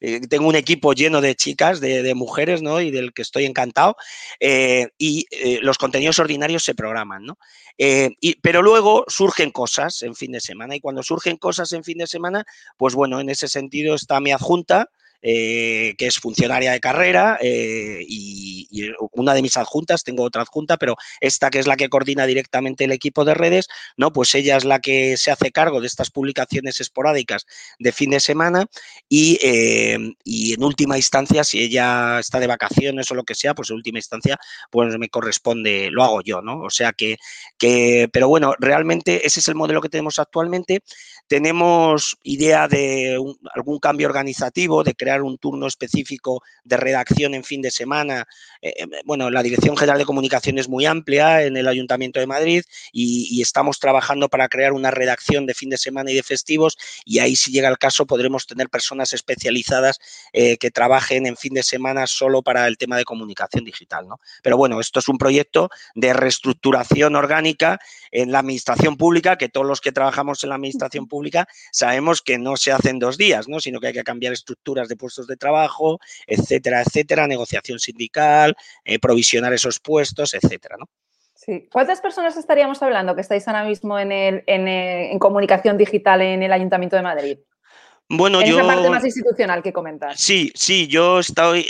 eh, 0.00 0.20
tengo 0.28 0.48
un 0.48 0.56
equipo 0.56 0.92
lleno 0.92 1.20
de 1.20 1.34
chicas, 1.36 1.80
de, 1.80 2.14
mujeres, 2.14 2.60
¿no? 2.60 2.80
Y 2.80 2.90
del 2.90 3.12
que 3.12 3.22
estoy 3.22 3.44
encantado. 3.44 3.96
Eh, 4.40 4.88
y 4.98 5.26
eh, 5.30 5.60
los 5.62 5.78
contenidos 5.78 6.18
ordinarios 6.18 6.64
se 6.64 6.74
programan, 6.74 7.24
¿no? 7.24 7.38
Pero 8.42 8.62
luego 8.62 9.04
surgen 9.08 9.50
cosas 9.50 10.02
en 10.02 10.14
fin 10.14 10.32
de 10.32 10.40
semana. 10.40 10.76
Y 10.76 10.80
cuando 10.80 11.02
surgen 11.02 11.36
cosas 11.36 11.72
en 11.72 11.84
fin 11.84 11.98
de 11.98 12.06
semana, 12.06 12.44
pues 12.76 12.94
bueno, 12.94 13.20
en 13.20 13.30
ese 13.30 13.48
sentido 13.48 13.94
está 13.94 14.20
mi 14.20 14.32
adjunta, 14.32 14.90
eh, 15.26 15.94
que 15.96 16.06
es 16.06 16.18
funcionaria 16.18 16.72
de 16.72 16.80
carrera 16.80 17.38
eh, 17.40 18.04
y, 18.06 18.68
una 19.12 19.32
de 19.32 19.40
mis 19.40 19.56
adjuntas, 19.56 20.04
tengo 20.04 20.22
otra 20.22 20.42
adjunta, 20.42 20.76
pero 20.76 20.96
esta 21.20 21.48
que 21.48 21.60
es 21.60 21.66
la 21.66 21.76
que 21.76 21.88
coordina 21.88 22.26
directamente 22.26 22.84
el 22.84 22.92
equipo 22.92 23.24
de 23.24 23.32
redes, 23.32 23.68
¿no? 23.96 24.12
Pues 24.12 24.34
ella 24.34 24.58
es 24.58 24.64
la 24.64 24.80
que 24.80 25.16
se 25.16 25.30
hace 25.30 25.50
cargo 25.50 25.80
de 25.80 25.86
estas 25.86 26.10
publicaciones 26.10 26.78
esporádicas 26.80 27.46
de 27.78 27.92
fin 27.92 28.10
de 28.10 28.20
semana 28.20 28.66
y, 29.08 29.38
eh, 29.42 29.94
en 29.94 30.62
última 30.62 30.98
instancia, 30.98 31.42
si 31.42 31.60
ella 31.60 32.18
está 32.18 32.38
de 32.38 32.46
vacaciones 32.46 33.10
o 33.10 33.14
lo 33.14 33.24
que 33.24 33.34
sea, 33.34 33.54
pues 33.54 33.70
en 33.70 33.76
última 33.76 33.98
instancia, 33.98 34.36
pues 34.70 34.98
me 34.98 35.08
corresponde, 35.08 35.88
lo 35.90 36.04
hago 36.04 36.20
yo, 36.20 36.42
¿no? 36.42 36.60
O 36.60 36.70
sea 36.70 36.92
que, 36.92 37.16
que 37.56 38.10
pero 38.12 38.28
bueno, 38.28 38.54
realmente 38.58 39.26
ese 39.26 39.40
es 39.40 39.48
el 39.48 39.54
modelo 39.54 39.80
que 39.80 39.88
tenemos 39.88 40.18
actualmente. 40.18 40.80
Tenemos 41.26 42.18
idea 42.22 42.68
de 42.68 43.18
algún 43.54 43.78
cambio 43.78 44.06
organizativo, 44.08 44.84
de 44.84 44.94
crear 44.94 45.13
un 45.22 45.38
turno 45.38 45.66
específico 45.66 46.42
de 46.64 46.76
redacción 46.76 47.34
en 47.34 47.44
fin 47.44 47.62
de 47.62 47.70
semana. 47.70 48.26
Eh, 48.60 48.74
eh, 48.76 48.86
bueno, 49.04 49.30
la 49.30 49.42
Dirección 49.42 49.76
General 49.76 49.98
de 49.98 50.04
Comunicación 50.04 50.58
es 50.58 50.68
muy 50.68 50.86
amplia 50.86 51.42
en 51.42 51.56
el 51.56 51.68
Ayuntamiento 51.68 52.20
de 52.20 52.26
Madrid 52.26 52.62
y, 52.92 53.42
estamos 53.44 53.78
trabajando 53.78 54.30
para 54.30 54.48
crear 54.48 54.72
una 54.72 54.90
redacción 54.90 55.44
de 55.44 55.52
fin 55.52 55.68
de 55.68 55.76
semana 55.76 56.10
y 56.10 56.14
de 56.14 56.22
festivos 56.22 56.78
y 57.04 57.18
ahí 57.18 57.36
si 57.36 57.52
llega 57.52 57.68
el 57.68 57.76
caso 57.76 58.06
podremos 58.06 58.46
tener 58.46 58.70
personas 58.70 59.12
especializadas 59.12 60.00
eh, 60.32 60.56
que 60.56 60.70
trabajen 60.70 61.26
en 61.26 61.36
fin 61.36 61.52
de 61.52 61.62
semana 61.62 62.06
solo 62.06 62.40
para 62.40 62.66
el 62.66 62.78
tema 62.78 62.96
de 62.96 63.04
comunicación 63.04 63.64
digital. 63.64 64.08
¿no? 64.08 64.18
Pero 64.42 64.56
bueno, 64.56 64.80
esto 64.80 65.00
es 65.00 65.08
un 65.08 65.18
proyecto 65.18 65.68
de 65.94 66.14
reestructuración 66.14 67.16
orgánica 67.16 67.78
en 68.10 68.32
la 68.32 68.38
administración 68.38 68.96
pública, 68.96 69.36
que 69.36 69.48
todos 69.48 69.66
los 69.66 69.80
que 69.80 69.92
trabajamos 69.92 70.42
en 70.42 70.50
la 70.50 70.54
administración 70.54 71.06
pública 71.06 71.48
sabemos 71.72 72.22
que 72.22 72.38
no 72.38 72.56
se 72.56 72.72
hace 72.72 72.90
en 72.90 72.98
dos 72.98 73.18
días, 73.18 73.48
¿no? 73.48 73.60
sino 73.60 73.80
que 73.80 73.88
hay 73.88 73.92
que 73.92 74.04
cambiar 74.04 74.32
estructuras 74.32 74.88
de 74.88 74.96
puestos 75.04 75.26
de 75.26 75.36
trabajo, 75.36 76.00
etcétera, 76.26 76.80
etcétera, 76.80 77.26
negociación 77.26 77.78
sindical, 77.78 78.56
eh, 78.84 78.98
provisionar 78.98 79.52
esos 79.52 79.78
puestos, 79.78 80.32
etcétera. 80.32 80.76
¿no? 80.78 80.86
Sí. 81.34 81.68
¿Cuántas 81.70 82.00
personas 82.00 82.38
estaríamos 82.38 82.82
hablando 82.82 83.14
que 83.14 83.20
estáis 83.20 83.46
ahora 83.46 83.64
mismo 83.64 83.98
en, 83.98 84.12
el, 84.12 84.44
en, 84.46 85.18
comunicación 85.18 85.76
digital 85.76 86.22
en 86.22 86.42
el 86.42 86.52
Ayuntamiento 86.52 86.96
de 86.96 87.02
Madrid? 87.02 87.38
Bueno, 88.08 88.40
en 88.40 88.48
yo. 88.48 88.58
Esa 88.58 88.66
parte 88.66 88.90
más 88.90 89.04
institucional 89.04 89.62
que 89.62 89.72
comentas. 89.72 90.20
Sí, 90.20 90.52
sí, 90.54 90.86
yo 90.88 91.20
estoy. 91.20 91.66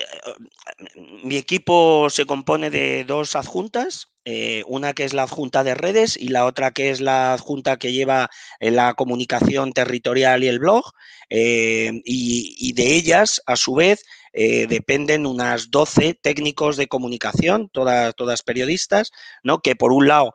Mi 1.23 1.37
equipo 1.37 2.09
se 2.11 2.27
compone 2.27 2.71
de 2.71 3.05
dos 3.05 3.37
adjuntas, 3.37 4.09
eh, 4.25 4.65
una 4.67 4.95
que 4.95 5.05
es 5.05 5.15
la 5.15 5.23
adjunta 5.25 5.63
de 5.63 5.75
redes 5.75 6.17
y 6.17 6.29
la 6.29 6.45
otra 6.47 6.73
que 6.73 6.91
es 6.91 7.01
la 7.01 7.35
adjunta 7.35 7.77
que 7.77 7.93
lleva 7.93 8.31
eh, 8.59 8.71
la 8.71 8.95
comunicación 8.95 9.73
territorial 9.73 10.43
y 10.43 10.49
el 10.49 10.59
blog. 10.59 10.93
Eh, 11.31 12.03
y, 12.05 12.73
de 12.73 12.95
ellas, 12.95 13.41
a 13.47 13.57
su 13.57 13.75
vez, 13.75 14.05
dependen 14.33 15.27
unas 15.27 15.71
12 15.71 16.15
técnicos 16.15 16.77
de 16.77 16.89
comunicación, 16.89 17.69
todas, 17.73 18.17
todas 18.17 18.43
periodistas, 18.43 19.13
¿no? 19.45 19.61
que 19.61 19.77
por 19.77 19.93
un 19.93 20.09
lado 20.09 20.35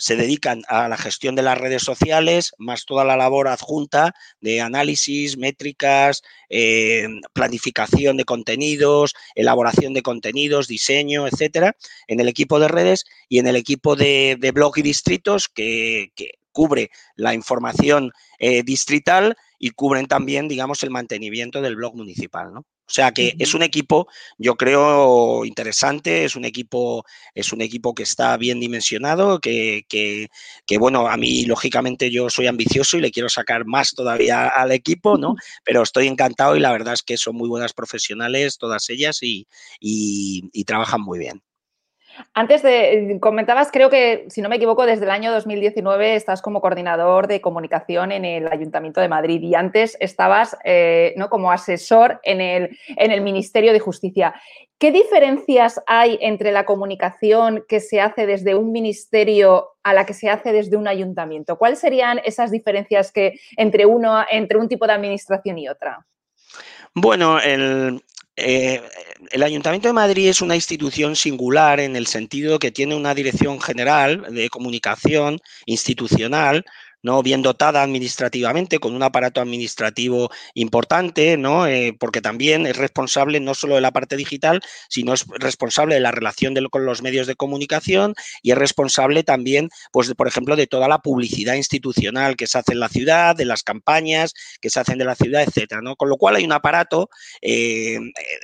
se 0.00 0.16
dedican 0.16 0.62
a 0.66 0.88
la 0.88 0.96
gestión 0.96 1.36
de 1.36 1.42
las 1.42 1.58
redes 1.58 1.82
sociales, 1.82 2.54
más 2.56 2.86
toda 2.86 3.04
la 3.04 3.18
labor 3.18 3.48
adjunta 3.48 4.14
de 4.40 4.62
análisis, 4.62 5.36
métricas, 5.36 6.22
eh, 6.48 7.06
planificación 7.34 8.16
de 8.16 8.24
contenidos, 8.24 9.14
elaboración 9.34 9.92
de 9.92 10.02
contenidos, 10.02 10.68
diseño, 10.68 11.28
etcétera, 11.28 11.76
en 12.08 12.18
el 12.18 12.28
equipo 12.28 12.58
de 12.58 12.68
redes 12.68 13.04
y 13.28 13.40
en 13.40 13.46
el 13.46 13.56
equipo 13.56 13.94
de, 13.94 14.38
blog 14.54 14.78
y 14.78 14.82
distritos 14.82 15.48
que, 15.48 16.12
cubre 16.52 16.90
la 17.14 17.32
información 17.32 18.10
eh, 18.40 18.64
distrital 18.64 19.36
y 19.58 19.70
cubren 19.70 20.06
también, 20.06 20.48
digamos, 20.48 20.82
el 20.82 20.90
mantenimiento 20.90 21.60
del 21.60 21.76
blog 21.76 21.94
municipal, 21.94 22.52
¿no? 22.52 22.64
O 22.90 22.92
sea 22.92 23.12
que 23.12 23.36
es 23.38 23.54
un 23.54 23.62
equipo, 23.62 24.08
yo 24.36 24.56
creo, 24.56 25.44
interesante, 25.44 26.24
es 26.24 26.34
un 26.34 26.44
equipo, 26.44 27.04
es 27.36 27.52
un 27.52 27.60
equipo 27.60 27.94
que 27.94 28.02
está 28.02 28.36
bien 28.36 28.58
dimensionado, 28.58 29.38
que, 29.38 29.84
que, 29.88 30.78
bueno, 30.78 31.06
a 31.06 31.16
mí, 31.16 31.44
lógicamente, 31.44 32.10
yo 32.10 32.28
soy 32.30 32.48
ambicioso 32.48 32.98
y 32.98 33.00
le 33.00 33.12
quiero 33.12 33.28
sacar 33.28 33.64
más 33.64 33.92
todavía 33.94 34.48
al 34.48 34.72
equipo, 34.72 35.16
¿no? 35.16 35.36
Pero 35.64 35.82
estoy 35.82 36.08
encantado 36.08 36.56
y 36.56 36.60
la 36.60 36.72
verdad 36.72 36.94
es 36.94 37.04
que 37.04 37.16
son 37.16 37.36
muy 37.36 37.48
buenas 37.48 37.74
profesionales, 37.74 38.58
todas 38.58 38.90
ellas, 38.90 39.22
y, 39.22 39.46
y 39.80 40.64
trabajan 40.64 41.00
muy 41.00 41.20
bien. 41.20 41.40
Antes 42.34 42.62
de, 42.62 43.18
comentabas, 43.20 43.70
creo 43.72 43.90
que, 43.90 44.26
si 44.28 44.42
no 44.42 44.48
me 44.48 44.56
equivoco, 44.56 44.86
desde 44.86 45.04
el 45.04 45.10
año 45.10 45.32
2019 45.32 46.14
estás 46.14 46.42
como 46.42 46.60
coordinador 46.60 47.26
de 47.26 47.40
comunicación 47.40 48.12
en 48.12 48.24
el 48.24 48.46
Ayuntamiento 48.50 49.00
de 49.00 49.08
Madrid 49.08 49.42
y 49.42 49.54
antes 49.54 49.96
estabas 50.00 50.56
eh, 50.64 51.14
¿no? 51.16 51.28
como 51.28 51.52
asesor 51.52 52.20
en 52.22 52.40
el, 52.40 52.78
en 52.88 53.10
el 53.10 53.20
Ministerio 53.20 53.72
de 53.72 53.80
Justicia. 53.80 54.34
¿Qué 54.78 54.92
diferencias 54.92 55.80
hay 55.86 56.18
entre 56.22 56.52
la 56.52 56.64
comunicación 56.64 57.64
que 57.68 57.80
se 57.80 58.00
hace 58.00 58.26
desde 58.26 58.54
un 58.54 58.72
ministerio 58.72 59.68
a 59.82 59.92
la 59.92 60.06
que 60.06 60.14
se 60.14 60.30
hace 60.30 60.52
desde 60.52 60.78
un 60.78 60.88
ayuntamiento? 60.88 61.58
¿Cuáles 61.58 61.80
serían 61.80 62.20
esas 62.24 62.50
diferencias 62.50 63.12
que 63.12 63.38
entre, 63.58 63.84
uno, 63.84 64.24
entre 64.30 64.56
un 64.58 64.68
tipo 64.68 64.86
de 64.86 64.94
administración 64.94 65.58
y 65.58 65.68
otra? 65.68 66.06
Bueno, 66.94 67.38
el, 67.38 68.02
eh, 68.36 68.82
el 69.30 69.42
Ayuntamiento 69.42 69.88
de 69.88 69.94
Madrid 69.94 70.28
es 70.28 70.40
una 70.40 70.54
institución 70.54 71.16
singular 71.16 71.80
en 71.80 71.96
el 71.96 72.06
sentido 72.06 72.58
que 72.58 72.70
tiene 72.70 72.94
una 72.94 73.14
dirección 73.14 73.60
general 73.60 74.26
de 74.30 74.48
comunicación 74.48 75.40
institucional 75.66 76.64
¿no? 77.02 77.22
bien 77.22 77.42
dotada 77.42 77.82
administrativamente, 77.82 78.78
con 78.78 78.94
un 78.94 79.02
aparato 79.02 79.40
administrativo 79.40 80.30
importante, 80.54 81.36
¿no? 81.36 81.66
Eh, 81.66 81.96
porque 81.98 82.20
también 82.20 82.66
es 82.66 82.76
responsable 82.76 83.40
no 83.40 83.54
solo 83.54 83.76
de 83.76 83.80
la 83.80 83.92
parte 83.92 84.16
digital, 84.16 84.60
sino 84.88 85.14
es 85.14 85.26
responsable 85.28 85.94
de 85.94 86.00
la 86.00 86.10
relación 86.10 86.54
con 86.70 86.84
los 86.84 87.02
medios 87.02 87.26
de 87.26 87.36
comunicación 87.36 88.14
y 88.42 88.50
es 88.50 88.58
responsable 88.58 89.22
también, 89.22 89.68
pues, 89.92 90.12
por 90.14 90.28
ejemplo, 90.28 90.56
de 90.56 90.66
toda 90.66 90.88
la 90.88 90.98
publicidad 90.98 91.54
institucional 91.54 92.36
que 92.36 92.46
se 92.46 92.58
hace 92.58 92.72
en 92.72 92.80
la 92.80 92.88
ciudad, 92.88 93.36
de 93.36 93.44
las 93.44 93.62
campañas 93.62 94.34
que 94.60 94.70
se 94.70 94.80
hacen 94.80 94.98
de 94.98 95.04
la 95.04 95.14
ciudad, 95.14 95.42
etcétera. 95.42 95.80
¿no? 95.82 95.96
Con 95.96 96.08
lo 96.08 96.16
cual 96.16 96.36
hay 96.36 96.44
un 96.44 96.52
aparato 96.52 97.08
eh, 97.40 97.98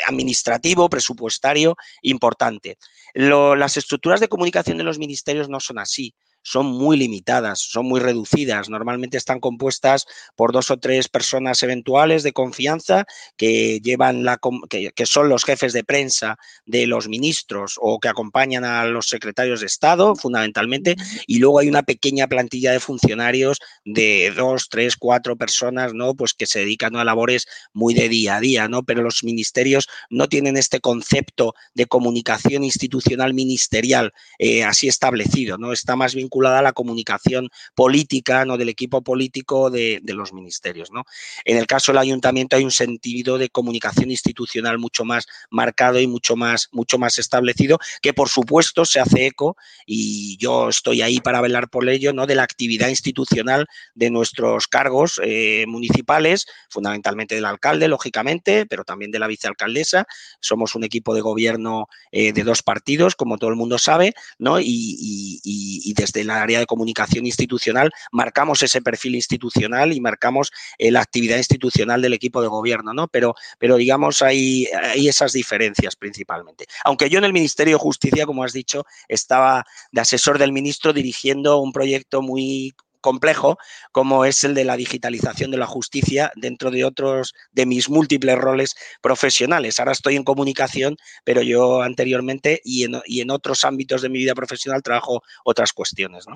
administrativo, 0.07 0.89
presupuestario 0.89 1.77
importante. 2.03 2.79
las 3.15 3.77
estructuras 3.77 4.21
de 4.21 4.29
comunicación 4.29 4.79
de 4.79 4.85
los 4.85 4.99
ministerios 4.99 5.49
no 5.49 5.61
son 5.61 5.79
así 5.79 6.15
son 6.47 6.67
muy 6.67 6.97
limitadas, 6.97 7.59
son 7.59 7.87
muy 7.87 7.99
reducidas. 7.99 8.69
Normalmente 8.69 9.17
están 9.17 9.41
compuestas 9.41 10.07
por 10.37 10.53
dos 10.53 10.71
o 10.71 10.77
tres 10.77 11.09
personas 11.09 11.61
eventuales 11.65 12.23
de 12.23 12.33
confianza 12.33 13.05
que 13.37 13.81
llevan 13.81 14.23
la 14.23 14.39
que, 14.69 15.07
son 15.07 15.29
los 15.29 15.45
jefes 15.45 15.73
de 15.73 15.83
prensa 15.83 16.39
de 16.65 16.87
los 16.87 17.09
ministros 17.09 17.79
o 17.81 17.99
que 17.99 18.09
acompañan 18.09 18.65
a 18.65 18.85
los 18.85 19.09
secretarios 19.09 19.61
de 19.61 19.67
Estado, 19.67 20.15
fundamentalmente, 20.15 20.95
y 21.27 21.41
luego 21.41 21.59
hay 21.59 21.69
una 21.69 21.83
pequeña 21.83 22.29
plantilla 22.29 22.71
de 22.71 22.79
funcionarios 22.79 23.59
de 23.85 24.33
dos, 24.37 24.69
tres, 24.69 24.97
cuatro 24.97 25.35
personas, 25.35 25.95
¿no? 25.95 26.15
Pues 26.15 26.33
que 26.33 26.47
se 26.47 26.61
dedican 26.61 26.95
a 26.95 27.05
labores 27.05 27.49
muy 27.73 27.93
de 27.93 28.09
día 28.09 28.37
a 28.37 28.41
día, 28.41 28.69
¿no? 28.69 28.85
Pero 28.85 29.03
los 29.03 29.25
ministerios 29.25 29.89
no 30.11 30.29
tienen 30.29 30.57
este 30.57 30.79
concepto 30.79 31.55
de 31.75 31.87
comunicación 31.87 32.63
institucional 32.63 33.35
ministerial 33.35 34.13
eh, 34.39 34.63
así 34.63 34.87
establecido, 34.87 35.59
¿no? 35.59 35.73
Está 35.73 35.97
más 35.97 36.15
vinculado 36.15 36.36
la 36.43 36.73
comunicación 36.73 37.51
política, 37.75 38.45
¿no? 38.45 38.57
Del 38.57 38.69
equipo 38.69 39.03
político 39.03 39.71
de, 39.71 40.01
los 40.07 40.33
ministerios, 40.33 40.91
¿no? 40.91 41.05
En 41.45 41.57
el 41.57 41.67
caso 41.67 41.93
del 41.93 41.99
ayuntamiento 41.99 42.57
hay 42.57 42.65
un 42.65 42.71
sentido 42.71 43.39
de 43.39 43.51
comunicación 43.51 44.11
institucional 44.11 44.79
mucho 44.79 45.05
más 45.05 45.27
marcado 45.51 46.01
y 46.01 46.07
mucho 46.07 46.37
más, 46.37 46.69
mucho 46.73 46.99
más 46.99 47.19
establecido, 47.19 47.79
que 48.01 48.15
por 48.15 48.29
supuesto 48.29 48.85
se 48.85 49.01
hace 49.01 49.27
eco, 49.27 49.57
y 49.85 50.37
yo 50.39 50.69
estoy 50.69 51.03
ahí 51.03 51.21
para 51.21 51.41
velar 51.41 51.69
por 51.69 51.89
ello, 51.89 52.13
¿no? 52.13 52.27
De 52.27 52.35
la 52.35 52.43
actividad 52.43 52.89
institucional 52.89 53.67
de 53.95 54.11
nuestros 54.11 54.67
cargos 54.67 55.21
eh, 55.23 55.65
municipales, 55.69 56.47
fundamentalmente 56.71 57.35
del 57.35 57.45
alcalde, 57.45 57.89
lógicamente, 57.89 58.67
pero 58.67 58.85
también 58.85 59.11
de 59.11 59.19
la 59.19 59.27
vicealcaldesa. 59.27 60.07
Somos 60.41 60.75
un 60.75 60.85
equipo 60.85 61.15
de 61.15 61.21
gobierno 61.21 61.89
eh, 62.13 62.33
de 62.33 62.43
dos 62.43 62.63
partidos, 62.63 63.15
como 63.15 63.39
todo 63.39 63.51
el 63.51 63.57
mundo 63.57 63.79
sabe, 63.79 64.15
¿no? 64.39 64.59
y 64.61 65.93
desde 65.97 66.25
la 66.27 66.43
área 66.43 66.59
de 66.59 66.67
comunicación 66.67 67.27
institucional 67.27 67.93
marcamos 68.13 68.63
ese 68.63 68.83
perfil 68.83 69.15
institucional 69.15 69.93
y 69.93 70.01
marcamos 70.01 70.51
eh, 70.79 70.91
la 70.91 71.01
actividad 71.01 71.37
institucional 71.37 72.03
del 72.03 72.15
equipo 72.15 72.43
de 72.43 72.49
gobierno, 72.49 72.93
¿no? 72.93 73.09
Pero, 73.09 73.35
pero 73.59 73.77
digamos, 73.77 74.23
hay, 74.23 74.67
hay 74.67 75.09
esas 75.09 75.33
diferencias 75.33 75.97
principalmente. 75.97 76.67
Aunque 76.85 77.09
yo 77.09 77.19
en 77.19 77.25
el 77.25 77.33
Ministerio 77.33 77.77
de 77.77 77.83
Justicia, 77.83 78.27
como 78.27 78.45
has 78.45 78.53
dicho, 78.53 78.85
estaba 79.09 79.65
de 79.93 80.01
asesor 80.01 80.39
del 80.39 80.53
ministro 80.53 80.93
dirigiendo 80.93 81.59
un 81.59 81.73
proyecto 81.73 82.23
muy 82.23 82.75
complejo 83.07 83.57
como 83.93 84.25
es 84.25 84.43
el 84.43 84.55
de 84.55 84.65
la 84.65 84.77
digitalización 84.77 85.53
de 85.53 85.59
la 85.59 85.67
justicia 85.67 86.33
dentro 86.35 86.73
de 86.73 86.85
otros 86.85 87.35
de 87.53 87.65
mis 87.65 87.89
múltiples 87.89 88.37
roles 88.37 88.75
profesionales. 89.01 89.79
Ahora 89.79 89.93
estoy 89.93 90.17
en 90.17 90.25
comunicación, 90.25 90.97
pero 91.23 91.41
yo 91.41 91.83
anteriormente 91.83 92.61
y 92.65 92.83
en, 92.83 93.01
y 93.05 93.21
en 93.21 93.31
otros 93.31 93.65
ámbitos 93.65 94.03
de 94.03 94.09
mi 94.09 94.19
vida 94.19 94.35
profesional 94.35 94.83
trabajo 94.83 95.23
otras 95.45 95.73
cuestiones. 95.73 96.27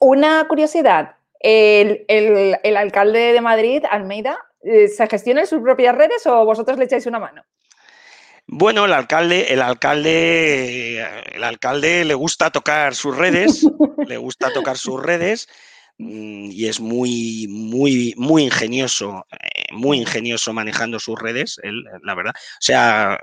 Una 0.00 0.44
curiosidad, 0.48 1.14
el, 1.38 2.76
alcalde 2.76 3.32
de 3.32 3.40
Madrid, 3.40 3.84
Almeida, 3.88 4.36
eh, 4.64 4.88
¿se 4.88 5.06
gestiona 5.06 5.42
en 5.42 5.46
sus 5.46 5.62
propias 5.62 5.94
redes 5.94 6.26
o 6.26 6.44
vosotros 6.44 6.78
le 6.78 6.86
echáis 6.86 7.06
una 7.06 7.20
mano? 7.20 7.44
Bueno, 8.48 8.86
el 8.86 8.92
alcalde, 8.92 9.52
el 9.52 9.62
alcalde, 9.62 11.00
el 11.32 11.44
alcalde 11.44 12.04
le 12.04 12.14
gusta 12.14 12.50
tocar 12.50 12.96
sus 12.96 13.16
redes, 13.16 13.64
le 14.06 14.16
gusta 14.16 14.52
tocar 14.52 14.76
sus 14.76 15.00
redes 15.00 15.48
y 15.98 16.66
es 16.66 16.80
muy, 16.80 17.46
muy, 17.48 18.14
muy 18.16 18.44
ingenioso, 18.44 19.26
eh, 19.32 19.64
muy 19.72 19.98
ingenioso 19.98 20.52
manejando 20.52 20.98
sus 20.98 21.18
redes, 21.18 21.60
la 22.02 22.14
verdad. 22.14 22.32
O 22.36 22.60
sea, 22.60 23.18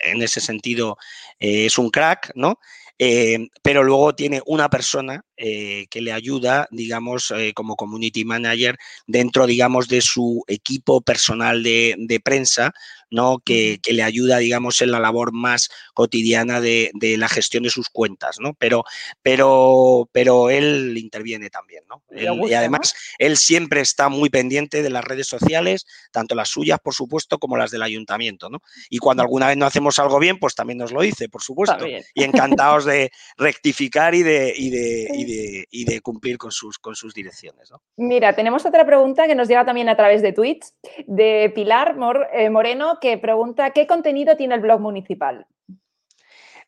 en 0.00 0.22
ese 0.22 0.40
sentido 0.40 0.96
eh, 1.38 1.66
es 1.66 1.78
un 1.78 1.90
crack, 1.90 2.32
¿no? 2.34 2.58
Eh, 2.98 3.48
pero 3.62 3.82
luego 3.82 4.14
tiene 4.14 4.42
una 4.44 4.68
persona 4.68 5.24
que 5.34 5.88
le 6.02 6.12
ayuda, 6.12 6.68
digamos, 6.70 7.32
como 7.54 7.74
community 7.74 8.26
manager 8.26 8.76
dentro, 9.06 9.46
digamos, 9.46 9.88
de 9.88 10.02
su 10.02 10.44
equipo 10.46 11.00
personal 11.00 11.62
de, 11.62 11.94
de 11.96 12.20
prensa, 12.20 12.74
¿no? 13.10 13.40
Que, 13.44 13.80
le 13.90 14.02
ayuda, 14.02 14.38
digamos, 14.38 14.80
en 14.82 14.92
la 14.92 15.00
labor 15.00 15.32
más 15.32 15.68
cotidiana 15.94 16.60
de, 16.60 16.90
la 17.18 17.28
gestión 17.28 17.64
de 17.64 17.70
sus 17.70 17.88
cuentas, 17.88 18.38
¿no? 18.40 18.54
Pero, 18.54 18.84
pero, 19.22 20.08
pero 20.12 20.50
él 20.50 20.96
interviene 20.96 21.50
también, 21.50 21.84
¿no? 21.88 22.02
y 22.10 22.54
además, 22.54 22.94
él 23.18 23.36
siempre 23.36 23.80
está 23.80 24.08
muy 24.08 24.30
pendiente 24.30 24.82
de 24.82 24.90
las 24.90 25.04
redes 25.04 25.26
sociales, 25.26 25.86
tanto 26.12 26.34
las 26.34 26.48
suyas, 26.48 26.78
por 26.82 26.94
supuesto, 26.94 27.38
como 27.38 27.56
las 27.56 27.70
del 27.70 27.82
ayuntamiento, 27.82 28.48
¿no? 28.48 28.62
Y 28.88 28.98
cuando 28.98 29.22
alguna 29.22 29.48
vez 29.48 29.56
no 29.56 29.66
hacemos 29.66 29.98
algo 29.98 30.18
bien, 30.18 30.38
pues 30.38 30.54
también 30.54 30.78
nos 30.78 30.92
lo 30.92 31.00
dice, 31.02 31.28
por 31.28 31.42
supuesto. 31.42 31.86
Y 31.86 32.22
encantados 32.22 32.84
de 32.84 33.10
rectificar 33.36 34.14
y 34.14 34.22
de, 34.22 34.52
y 34.56 34.70
de, 34.70 35.66
y 35.70 35.84
de, 35.84 36.00
cumplir 36.00 36.38
con 36.38 36.50
sus, 36.50 36.78
con 36.78 36.94
sus 36.94 37.14
direcciones, 37.14 37.70
¿no? 37.70 37.82
Mira, 37.96 38.34
tenemos 38.34 38.64
otra 38.64 38.86
pregunta 38.86 39.26
que 39.26 39.34
nos 39.34 39.48
llega 39.48 39.64
también 39.64 39.88
a 39.88 39.96
través 39.96 40.22
de 40.22 40.32
tweets 40.32 40.74
de 41.06 41.52
Pilar 41.54 41.96
eh, 42.32 42.50
Moreno 42.50 42.98
que 43.00 43.18
pregunta, 43.18 43.70
¿qué 43.70 43.86
contenido 43.86 44.36
tiene 44.36 44.54
el 44.54 44.60
blog 44.60 44.80
municipal? 44.80 45.46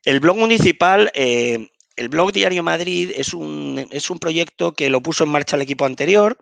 El 0.04 0.20
blog 0.20 0.36
municipal, 0.36 1.10
eh, 1.14 1.68
el 1.96 2.08
blog 2.08 2.32
Diario 2.32 2.62
Madrid 2.62 3.12
es 3.14 3.34
un, 3.34 3.86
es 3.90 4.10
un 4.10 4.18
proyecto 4.18 4.72
que 4.72 4.90
lo 4.90 5.00
puso 5.02 5.24
en 5.24 5.30
marcha 5.30 5.56
el 5.56 5.62
equipo 5.62 5.84
anterior, 5.84 6.38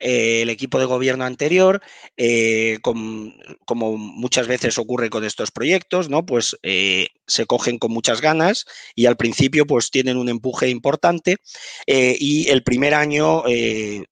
eh, 0.00 0.42
el 0.42 0.50
equipo 0.50 0.78
de 0.78 0.84
gobierno 0.84 1.24
anterior, 1.24 1.82
eh, 2.16 2.78
como 2.82 3.96
muchas 3.96 4.46
veces 4.46 4.78
ocurre 4.78 5.10
con 5.10 5.24
estos 5.24 5.50
proyectos, 5.50 6.08
¿no? 6.08 6.24
Pues 6.24 6.56
eh, 6.62 7.08
se 7.26 7.46
cogen 7.46 7.78
con 7.78 7.90
muchas 7.90 8.20
ganas 8.20 8.64
y 8.94 9.06
al 9.06 9.16
principio 9.16 9.66
pues 9.66 9.90
tienen 9.90 10.16
un 10.16 10.28
empuje 10.28 10.68
importante 10.68 11.36
y 11.86 12.48
el 12.48 12.62
primer 12.62 12.94
año 12.94 13.42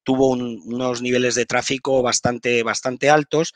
tuvo 0.03 0.29
unos 0.29 1.01
niveles 1.01 1.35
de 1.35 1.46
tráfico 1.46 2.03
bastante, 2.03 2.62
bastante 2.62 3.09
altos, 3.09 3.55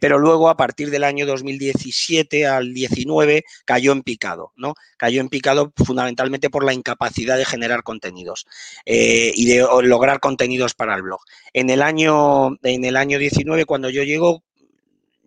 pero 0.00 0.18
luego 0.18 0.48
a 0.48 0.56
partir 0.56 0.90
del 0.90 1.04
año 1.04 1.26
2017 1.26 2.46
al 2.46 2.72
19 2.72 3.44
cayó 3.66 3.92
en 3.92 4.02
picado, 4.02 4.52
¿no? 4.56 4.74
Cayó 4.96 5.20
en 5.20 5.28
picado 5.28 5.72
fundamentalmente 5.76 6.48
por 6.48 6.64
la 6.64 6.72
incapacidad 6.72 7.36
de 7.36 7.44
generar 7.44 7.82
contenidos 7.82 8.46
y 8.86 9.44
de 9.44 9.66
lograr 9.82 10.20
contenidos 10.20 10.72
para 10.72 10.94
el 10.94 11.02
blog. 11.02 11.20
El 11.70 11.82
año, 11.82 12.56
en 12.62 12.84
el 12.84 12.96
año 12.96 13.18
19, 13.18 13.64
cuando 13.64 13.90
yo 13.90 14.02
llego, 14.02 14.42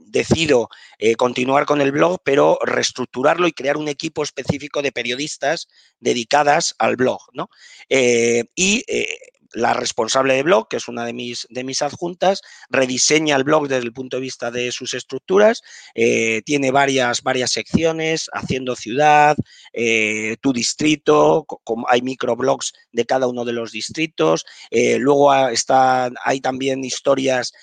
decido 0.10 0.70
eh, 1.00 1.16
continuar 1.16 1.66
con 1.66 1.82
el 1.82 1.92
blog, 1.92 2.20
pero 2.24 2.58
reestructurarlo 2.64 3.48
y 3.48 3.52
crear 3.52 3.78
un 3.78 3.88
equipo 3.88 4.24
específico 4.24 4.82
de 4.82 4.92
periodistas 4.92 5.68
dedicadas 6.00 6.76
al 6.80 6.96
blog. 6.96 7.20
¿no? 7.34 7.50
Eh, 7.90 8.46
y 8.56 8.84
eh, 8.88 9.08
la 9.54 9.74
responsable 9.74 10.36
de 10.36 10.44
blog, 10.44 10.68
que 10.68 10.78
es 10.78 10.88
una 10.88 11.06
de 11.06 11.14
mis, 11.14 11.48
de 11.50 11.64
mis 11.64 11.82
adjuntas, 11.82 12.42
rediseña 12.70 13.36
el 13.36 13.44
blog 13.44 13.68
desde 13.68 13.86
el 13.86 13.94
punto 13.94 14.18
de 14.18 14.22
vista 14.22 14.52
de 14.52 14.72
sus 14.72 14.94
estructuras, 14.94 15.62
eh, 15.96 16.42
tiene 16.46 16.72
varias, 16.72 17.22
varias 17.24 17.52
secciones, 17.52 18.30
haciendo 18.34 18.76
ciudad, 18.76 19.38
eh, 19.74 20.38
tu 20.42 20.54
distrito, 20.54 21.46
hay 21.88 22.02
microblogs 22.02 22.74
de 22.92 23.06
cada 23.06 23.28
uno 23.28 23.46
de 23.46 23.54
los 23.54 23.72
distritos, 23.72 24.46
eh, 24.72 24.98
luego 25.00 25.34
está, 25.48 26.10
hay 26.24 26.42
también 26.42 26.84
historias 26.84 27.54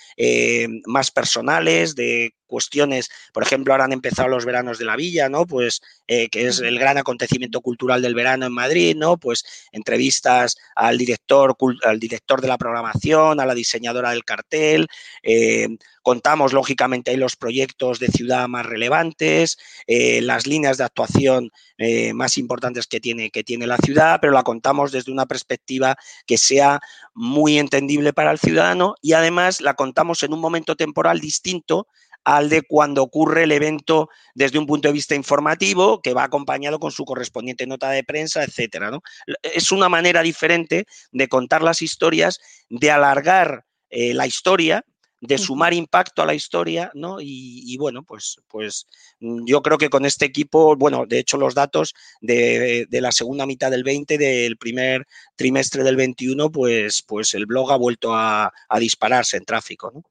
más 0.86 1.10
personales 1.10 1.94
de 1.94 2.34
cuestiones, 2.46 3.10
por 3.32 3.42
ejemplo, 3.42 3.72
ahora 3.72 3.84
han 3.84 3.92
empezado 3.92 4.28
los 4.28 4.44
veranos 4.44 4.78
de 4.78 4.84
la 4.84 4.96
villa, 4.96 5.28
¿no? 5.28 5.46
Pues 5.46 5.80
que 6.06 6.28
es 6.32 6.60
el 6.60 6.78
gran 6.78 6.98
acontecimiento 6.98 7.60
cultural 7.60 8.02
del 8.02 8.14
verano 8.14 8.46
en 8.46 8.52
Madrid, 8.52 8.94
¿no? 8.96 9.16
Pues 9.16 9.44
entrevistas 9.72 10.56
al 10.74 10.98
director, 10.98 11.56
al 11.84 11.98
director 11.98 12.40
de 12.40 12.48
la 12.48 12.58
programación, 12.58 13.40
a 13.40 13.46
la 13.46 13.54
diseñadora 13.54 14.10
del 14.10 14.24
cartel. 14.24 14.88
Eh, 15.22 15.68
contamos, 16.02 16.52
lógicamente, 16.52 17.10
ahí 17.10 17.16
los 17.16 17.36
proyectos 17.36 17.98
de 17.98 18.08
ciudad 18.08 18.48
más 18.48 18.66
relevantes, 18.66 19.58
eh, 19.86 20.20
las 20.20 20.46
líneas 20.46 20.76
de 20.76 20.84
actuación 20.84 21.50
eh, 21.78 22.12
más 22.12 22.38
importantes 22.38 22.86
que 22.86 23.00
tiene, 23.00 23.30
que 23.30 23.44
tiene 23.44 23.66
la 23.66 23.78
ciudad, 23.78 24.18
pero 24.20 24.32
la 24.32 24.42
contamos 24.42 24.92
desde 24.92 25.12
una 25.12 25.26
perspectiva 25.26 25.96
que 26.26 26.38
sea 26.38 26.80
muy 27.14 27.58
entendible 27.58 28.12
para 28.12 28.32
el 28.32 28.38
ciudadano 28.38 28.94
y 29.00 29.12
además 29.12 29.60
la 29.60 29.74
contamos 29.74 30.22
en 30.22 30.32
un 30.32 30.40
momento 30.40 30.76
temporal 30.76 31.20
distinto 31.20 31.86
al 32.24 32.48
de 32.48 32.62
cuando 32.62 33.02
ocurre 33.02 33.44
el 33.44 33.52
evento 33.52 34.08
desde 34.34 34.58
un 34.58 34.66
punto 34.66 34.88
de 34.88 34.92
vista 34.92 35.14
informativo, 35.14 36.00
que 36.00 36.14
va 36.14 36.24
acompañado 36.24 36.78
con 36.78 36.90
su 36.90 37.04
correspondiente 37.04 37.66
nota 37.66 37.90
de 37.90 38.04
prensa, 38.04 38.42
etcétera. 38.42 38.90
¿no? 38.90 39.02
Es 39.42 39.72
una 39.72 39.88
manera 39.88 40.22
diferente 40.22 40.86
de 41.12 41.28
contar 41.28 41.62
las 41.62 41.82
historias, 41.82 42.40
de 42.68 42.90
alargar 42.90 43.64
eh, 43.90 44.14
la 44.14 44.26
historia, 44.26 44.84
de 45.20 45.38
sumar 45.38 45.72
impacto 45.72 46.20
a 46.20 46.26
la 46.26 46.34
historia, 46.34 46.90
¿no? 46.92 47.16
Y, 47.18 47.76
bueno, 47.78 48.02
pues, 48.02 48.36
pues 48.48 48.86
mm, 49.20 49.46
yo 49.46 49.62
creo 49.62 49.78
que 49.78 49.88
con 49.88 50.04
este 50.04 50.26
equipo, 50.26 50.76
bueno, 50.76 51.06
de 51.06 51.18
hecho 51.18 51.38
los 51.38 51.54
datos 51.54 51.94
de, 52.20 52.86
la 52.90 53.10
segunda 53.10 53.46
mitad 53.46 53.70
del 53.70 53.84
20, 53.84 54.18
del 54.18 54.58
primer 54.58 55.06
trimestre 55.34 55.82
del 55.82 55.96
21, 55.96 56.50
pues, 56.50 57.02
pues 57.06 57.32
el 57.32 57.46
blog 57.46 57.72
ha 57.72 57.76
vuelto 57.76 58.14
a, 58.14 58.52
a 58.68 58.78
dispararse 58.78 59.38
en 59.38 59.46
tráfico, 59.46 59.90
¿no? 59.94 60.02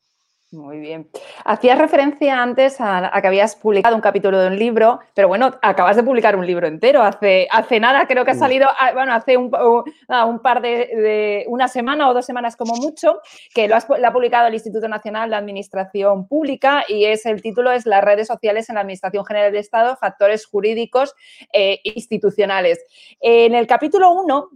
Muy 0.54 0.80
bien. 0.80 1.10
Hacías 1.46 1.80
referencia 1.80 2.40
antes 2.40 2.76
a, 2.80 3.12
que 3.20 3.28
habías 3.28 3.56
publicado 3.56 3.96
un 3.96 4.02
capítulo 4.02 4.40
de 4.40 4.50
un 4.50 4.56
libro, 4.56 5.00
pero 5.16 5.28
bueno, 5.28 5.52
acabas 5.64 5.96
de 5.96 6.04
publicar 6.04 6.36
un 6.36 6.46
libro 6.46 6.68
entero. 6.68 7.02
Hace, 7.02 7.48
hace 7.50 7.80
nada 7.80 8.06
creo 8.06 8.24
que 8.24 8.32
ha 8.32 8.36
salido, 8.36 8.68
ah, 8.80 8.92
bueno, 8.94 9.14
hace 9.14 9.36
un, 9.36 9.50
par 9.50 10.62
de, 10.62 11.46
una 11.48 11.68
semana 11.68 12.08
o 12.08 12.14
dos 12.14 12.28
semanas 12.28 12.56
como 12.56 12.76
mucho, 12.76 13.20
que 13.56 13.68
lo, 13.68 13.76
ha 13.76 14.14
publicado 14.14 14.48
el 14.48 14.54
Instituto 14.54 14.88
Nacional 14.88 15.32
de 15.32 15.38
Administración 15.38 16.28
Pública 16.28 16.84
y 16.88 17.06
es 17.06 17.26
el 17.26 17.42
título 17.42 17.72
es 17.72 17.88
Las 17.88 18.04
redes 18.04 18.28
sociales 18.28 18.70
en 18.70 18.76
la 18.76 18.82
Administración 18.82 19.26
General 19.26 19.52
del 19.52 19.60
Estado, 19.60 19.98
factores 19.98 20.46
jurídicos 20.46 21.16
e 21.52 21.80
institucionales. 21.84 22.86
En 23.20 23.56
el 23.56 23.66
capítulo 23.66 24.12
1 24.12 24.50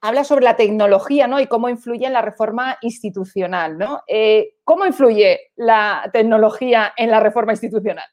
habla 0.00 0.24
sobre 0.24 0.44
la 0.44 0.56
tecnología 0.56 1.26
¿no? 1.26 1.40
y 1.40 1.46
cómo 1.46 1.68
influye 1.68 2.06
en 2.06 2.12
la 2.12 2.22
reforma 2.22 2.78
institucional. 2.82 3.78
¿no? 3.78 4.02
Eh, 4.06 4.56
¿Cómo 4.64 4.86
influye 4.86 5.40
la 5.56 6.08
tecnología 6.12 6.92
en 6.96 7.10
la 7.10 7.20
reforma 7.20 7.52
institucional? 7.52 8.06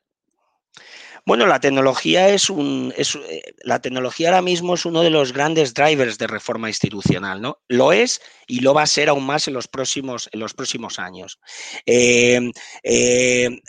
Bueno, 1.27 1.47
la 1.47 1.59
tecnología 1.59 2.29
es 2.29 2.51
un. 2.51 2.93
Eh, 2.95 3.41
la 3.63 3.81
tecnología 3.81 4.29
ahora 4.29 4.43
mismo 4.43 4.75
es 4.75 4.85
uno 4.85 5.01
de 5.01 5.09
los 5.09 5.33
grandes 5.33 5.73
drivers 5.73 6.19
de 6.19 6.27
reforma 6.27 6.69
institucional, 6.69 7.41
¿no? 7.41 7.57
Lo 7.67 7.93
es 7.93 8.21
y 8.45 8.59
lo 8.59 8.75
va 8.75 8.83
a 8.83 8.87
ser 8.87 9.09
aún 9.09 9.25
más 9.25 9.47
en 9.47 9.55
los 9.55 9.67
próximos, 9.67 10.29
en 10.31 10.39
los 10.39 10.53
próximos 10.53 10.99
años. 10.99 11.39
Eh, 11.87 12.51
eh, 12.83 13.59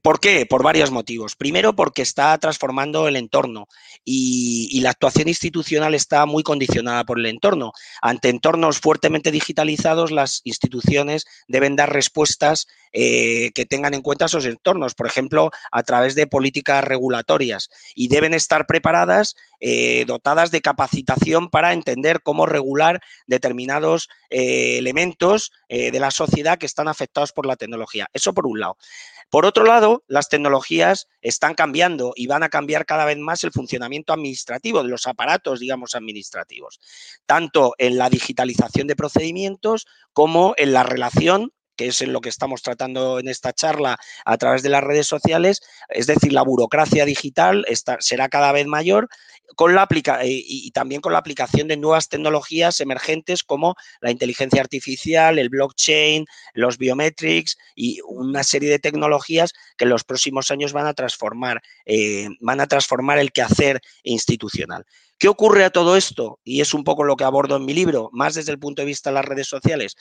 ¿Por 0.00 0.20
qué? 0.20 0.46
Por 0.46 0.62
varios 0.62 0.92
motivos. 0.92 1.34
Primero, 1.34 1.74
porque 1.74 2.02
está 2.02 2.38
transformando 2.38 3.08
el 3.08 3.16
entorno 3.16 3.66
y, 4.04 4.80
la 4.82 4.90
actuación 4.90 5.28
institucional 5.28 5.94
está 5.94 6.26
muy 6.26 6.42
condicionada 6.42 7.04
por 7.04 7.18
el 7.18 7.26
entorno. 7.26 7.72
Ante 8.00 8.28
entornos 8.28 8.80
fuertemente 8.80 9.30
digitalizados, 9.30 10.10
las 10.10 10.40
instituciones 10.42 11.24
deben 11.46 11.76
dar 11.76 11.92
respuestas 11.92 12.66
que 12.92 13.66
tengan 13.70 13.94
en 13.94 14.02
cuenta 14.02 14.26
esos 14.26 14.44
entornos, 14.44 14.94
por 14.94 15.06
ejemplo, 15.06 15.50
a 15.70 15.82
través 15.82 16.14
de 16.14 16.26
políticas 16.26 16.84
regulatorias 16.92 17.68
y 17.94 18.08
deben 18.08 18.34
estar 18.34 18.66
preparadas, 18.66 19.34
eh, 19.60 20.04
dotadas 20.06 20.50
de 20.50 20.60
capacitación 20.60 21.48
para 21.48 21.72
entender 21.72 22.22
cómo 22.22 22.46
regular 22.46 23.00
determinados 23.26 24.08
eh, 24.30 24.78
elementos 24.78 25.52
de 25.68 25.98
la 26.00 26.10
sociedad 26.10 26.58
que 26.58 26.66
están 26.66 26.86
afectados 26.86 27.32
por 27.32 27.46
la 27.46 27.56
tecnología. 27.56 28.06
Eso 28.12 28.34
por 28.34 28.46
un 28.46 28.60
lado. 28.60 28.76
Por 29.32 29.46
otro 29.46 29.64
lado, 29.64 30.04
las 30.08 30.28
tecnologías 30.28 31.08
están 31.22 31.54
cambiando 31.54 32.12
y 32.14 32.26
van 32.26 32.42
a 32.42 32.50
cambiar 32.50 32.84
cada 32.84 33.06
vez 33.06 33.16
más 33.16 33.42
el 33.44 33.50
funcionamiento 33.50 34.12
administrativo 34.12 34.82
de 34.82 34.90
los 34.90 35.06
aparatos, 35.06 35.58
digamos, 35.58 35.94
administrativos, 35.94 36.80
tanto 37.24 37.72
en 37.78 37.96
la 37.96 38.10
digitalización 38.10 38.88
de 38.88 38.94
procedimientos 38.94 39.86
como 40.12 40.52
en 40.58 40.74
la 40.74 40.82
relación 40.82 41.50
que 41.82 41.88
es 41.88 42.00
en 42.00 42.12
lo 42.12 42.20
que 42.20 42.28
estamos 42.28 42.62
tratando 42.62 43.18
en 43.18 43.26
esta 43.26 43.52
charla 43.52 43.98
a 44.24 44.36
través 44.36 44.62
de 44.62 44.68
las 44.68 44.84
redes 44.84 45.08
sociales, 45.08 45.62
es 45.88 46.06
decir, 46.06 46.32
la 46.32 46.42
burocracia 46.42 47.04
digital 47.04 47.66
será 47.98 48.28
cada 48.28 48.52
vez 48.52 48.66
mayor 48.66 49.08
con 49.56 49.74
la 49.74 49.88
y, 50.22 50.44
y, 50.66 50.70
también 50.70 51.00
con 51.00 51.12
la 51.12 51.18
aplicación 51.18 51.66
de 51.66 51.76
nuevas 51.76 52.08
tecnologías 52.08 52.80
emergentes 52.80 53.42
como 53.42 53.74
la 54.00 54.12
inteligencia 54.12 54.60
artificial, 54.60 55.40
el 55.40 55.48
blockchain, 55.48 56.24
los 56.54 56.78
biometrics 56.78 57.58
y 57.74 58.00
una 58.06 58.44
serie 58.44 58.70
de 58.70 58.78
tecnologías 58.78 59.52
que 59.76 59.84
en 59.84 59.90
los 59.90 60.04
próximos 60.04 60.52
años 60.52 60.72
van 60.72 60.86
a 60.86 60.94
transformar, 60.94 61.62
eh, 61.84 62.28
van 62.40 62.60
a 62.60 62.68
transformar 62.68 63.18
el 63.18 63.32
quehacer 63.32 63.80
institucional. 64.04 64.86
¿Qué 65.22 65.28
ocurre 65.28 65.64
a 65.64 65.70
todo 65.70 65.96
esto? 65.96 66.40
Y 66.42 66.62
es 66.62 66.74
un 66.74 66.82
poco 66.82 67.04
lo 67.04 67.14
que 67.14 67.22
abordo 67.22 67.54
en 67.54 67.64
mi 67.64 67.72
libro, 67.72 68.10
más 68.12 68.34
desde 68.34 68.50
el 68.50 68.58
punto 68.58 68.82
de 68.82 68.86
vista 68.86 69.10
de 69.10 69.14
las 69.14 69.24
redes 69.24 69.46
sociales, 69.46 69.94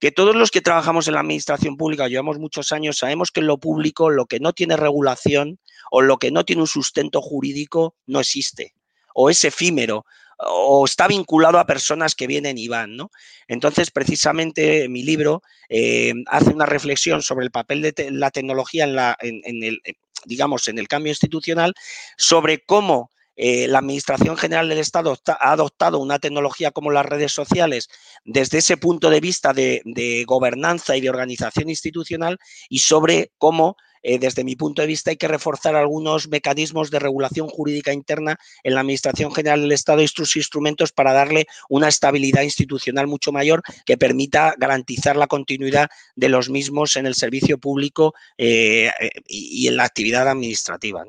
que 0.00 0.12
todos 0.12 0.34
los 0.34 0.50
que 0.50 0.62
trabajamos 0.62 1.06
en 1.06 1.12
la 1.12 1.20
administración 1.20 1.76
pública, 1.76 2.08
llevamos 2.08 2.38
muchos 2.38 2.72
años, 2.72 2.96
sabemos 2.96 3.30
que 3.30 3.40
en 3.40 3.48
lo 3.48 3.58
público 3.58 4.08
lo 4.08 4.24
que 4.24 4.40
no 4.40 4.54
tiene 4.54 4.78
regulación 4.78 5.58
o 5.90 6.00
lo 6.00 6.16
que 6.16 6.30
no 6.30 6.46
tiene 6.46 6.62
un 6.62 6.68
sustento 6.68 7.20
jurídico 7.20 7.96
no 8.06 8.20
existe, 8.20 8.72
o 9.14 9.28
es 9.28 9.44
efímero, 9.44 10.06
o 10.38 10.86
está 10.86 11.06
vinculado 11.06 11.58
a 11.58 11.66
personas 11.66 12.14
que 12.14 12.26
vienen 12.26 12.56
y 12.56 12.68
van, 12.68 12.96
¿no? 12.96 13.10
Entonces, 13.48 13.90
precisamente 13.90 14.88
mi 14.88 15.02
libro 15.02 15.42
eh, 15.68 16.14
hace 16.28 16.48
una 16.48 16.64
reflexión 16.64 17.20
sobre 17.20 17.44
el 17.44 17.50
papel 17.50 17.82
de 17.82 18.10
la 18.10 18.30
tecnología 18.30 18.84
en, 19.20 19.62
el, 19.62 19.82
digamos, 20.24 20.66
en 20.68 20.78
el 20.78 20.88
cambio 20.88 21.10
institucional, 21.10 21.74
sobre 22.16 22.64
cómo 22.64 23.10
eh, 23.36 23.66
la 23.68 23.78
Administración 23.78 24.36
General 24.36 24.68
del 24.68 24.78
Estado 24.78 25.16
ha 25.26 25.52
adoptado 25.52 25.98
una 25.98 26.18
tecnología 26.18 26.70
como 26.70 26.90
las 26.90 27.06
redes 27.06 27.32
sociales 27.32 27.88
desde 28.24 28.58
ese 28.58 28.76
punto 28.76 29.10
de 29.10 29.20
vista 29.20 29.52
de, 29.52 30.24
gobernanza 30.26 30.96
y 30.96 31.00
de 31.00 31.10
organización 31.10 31.68
institucional 31.70 32.38
y 32.68 32.80
sobre 32.80 33.32
cómo 33.38 33.76
eh, 34.04 34.18
desde 34.18 34.42
mi 34.42 34.56
punto 34.56 34.82
de 34.82 34.88
vista, 34.88 35.10
hay 35.10 35.16
que 35.16 35.28
reforzar 35.28 35.76
algunos 35.76 36.28
mecanismos 36.28 36.90
de 36.90 36.98
regulación 36.98 37.48
jurídica 37.48 37.92
interna 37.92 38.36
en 38.64 38.74
la 38.74 38.80
Administración 38.80 39.32
General 39.32 39.60
del 39.60 39.70
Estado 39.70 40.02
y 40.02 40.08
sus 40.08 40.36
instrumentos 40.36 40.90
para 40.90 41.12
darle 41.12 41.46
una 41.68 41.88
estabilidad 41.88 42.42
institucional 42.42 43.06
mucho 43.06 43.30
mayor 43.30 43.62
que 43.86 43.96
permita 43.96 44.54
garantizar 44.58 45.16
la 45.16 45.28
continuidad 45.28 45.88
de 46.16 46.28
los 46.28 46.50
mismos 46.50 46.96
en 46.96 47.06
el 47.06 47.14
servicio 47.14 47.58
público 47.58 48.12
eh, 48.38 48.90
y, 49.26 49.68
en 49.68 49.76
la 49.76 49.84
actividad 49.84 50.28
administrativa. 50.28 51.04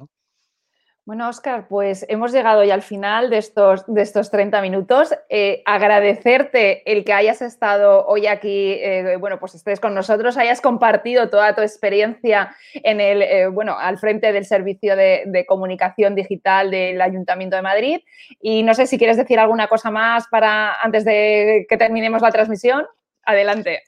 Bueno, 1.05 1.27
Oscar, 1.27 1.67
pues 1.67 2.05
hemos 2.07 2.31
llegado 2.31 2.63
ya 2.63 2.75
al 2.75 2.81
final 2.81 3.29
de 3.29 3.37
estos, 3.37 3.83
de 3.87 4.01
estos 4.01 4.31
30 4.31 4.61
minutos. 4.61 5.13
Eh, 5.27 5.61
agradecerte 5.65 6.89
el 6.89 7.03
que 7.03 7.11
hayas 7.11 7.41
estado 7.41 8.05
hoy 8.07 8.25
aquí, 8.25 8.77
eh, 8.79 9.17
bueno, 9.19 9.37
pues 9.37 9.53
estés 9.53 9.81
con 9.81 9.93
nosotros, 9.93 10.37
hayas 10.37 10.61
compartido 10.61 11.29
toda 11.29 11.55
tu 11.55 11.61
experiencia 11.61 12.55
en 12.73 13.01
el, 13.01 13.21
eh, 13.21 13.47
bueno, 13.47 13.77
al 13.77 13.97
frente 13.97 14.31
del 14.31 14.45
servicio 14.45 14.95
de, 14.95 15.23
de, 15.25 15.45
comunicación 15.45 16.15
digital 16.15 16.71
del 16.71 17.01
Ayuntamiento 17.01 17.57
de 17.57 17.63
Madrid. 17.63 17.99
Y 18.39 18.63
no 18.63 18.73
sé 18.73 18.87
si 18.87 18.97
quieres 18.97 19.17
decir 19.17 19.39
alguna 19.39 19.67
cosa 19.67 19.91
más 19.91 20.29
para 20.29 20.81
antes 20.81 21.03
de 21.03 21.65
que 21.67 21.75
terminemos 21.75 22.21
la 22.21 22.31
transmisión. 22.31 22.85
Adelante. 23.25 23.83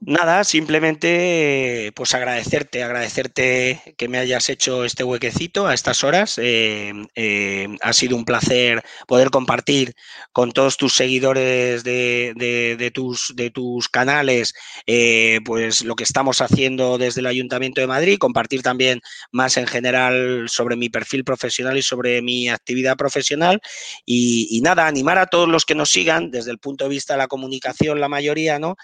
Nada, 0.00 0.42
simplemente 0.44 1.92
pues 1.94 2.14
agradecerte, 2.14 2.82
agradecerte 2.82 3.94
que 3.98 4.08
me 4.08 4.16
hayas 4.16 4.48
hecho 4.48 4.86
este 4.86 5.04
huequecito 5.04 5.66
a 5.66 5.74
estas 5.74 6.02
horas. 6.02 6.38
Eh, 6.42 6.94
eh, 7.14 7.68
ha 7.82 7.92
sido 7.92 8.16
un 8.16 8.24
placer 8.24 8.82
poder 9.06 9.28
compartir 9.28 9.94
con 10.32 10.52
todos 10.52 10.78
tus 10.78 10.94
seguidores 10.94 11.84
de, 11.84 12.90
tus, 12.94 13.34
de 13.36 13.50
tus 13.50 13.90
canales 13.90 14.54
eh, 14.86 15.40
pues 15.44 15.84
lo 15.84 15.94
que 15.94 16.04
estamos 16.04 16.40
haciendo 16.40 16.96
desde 16.96 17.20
el 17.20 17.26
Ayuntamiento 17.26 17.82
de 17.82 17.86
Madrid, 17.86 18.16
compartir 18.18 18.62
también 18.62 19.02
más 19.30 19.58
en 19.58 19.66
general 19.66 20.46
sobre 20.48 20.76
mi 20.76 20.88
perfil 20.88 21.22
profesional 21.22 21.76
y 21.76 21.82
sobre 21.82 22.22
mi 22.22 22.48
actividad 22.48 22.96
profesional. 22.96 23.60
Y, 24.06 24.60
nada, 24.62 24.86
animar 24.86 25.18
a 25.18 25.26
todos 25.26 25.48
los 25.48 25.66
que 25.66 25.74
nos 25.74 25.90
sigan 25.90 26.30
desde 26.30 26.50
el 26.50 26.58
punto 26.58 26.84
de 26.84 26.90
vista 26.90 27.12
de 27.12 27.18
la 27.18 27.28
comunicación, 27.28 28.00
la 28.00 28.08
mayoría, 28.08 28.58
¿no? 28.58 28.76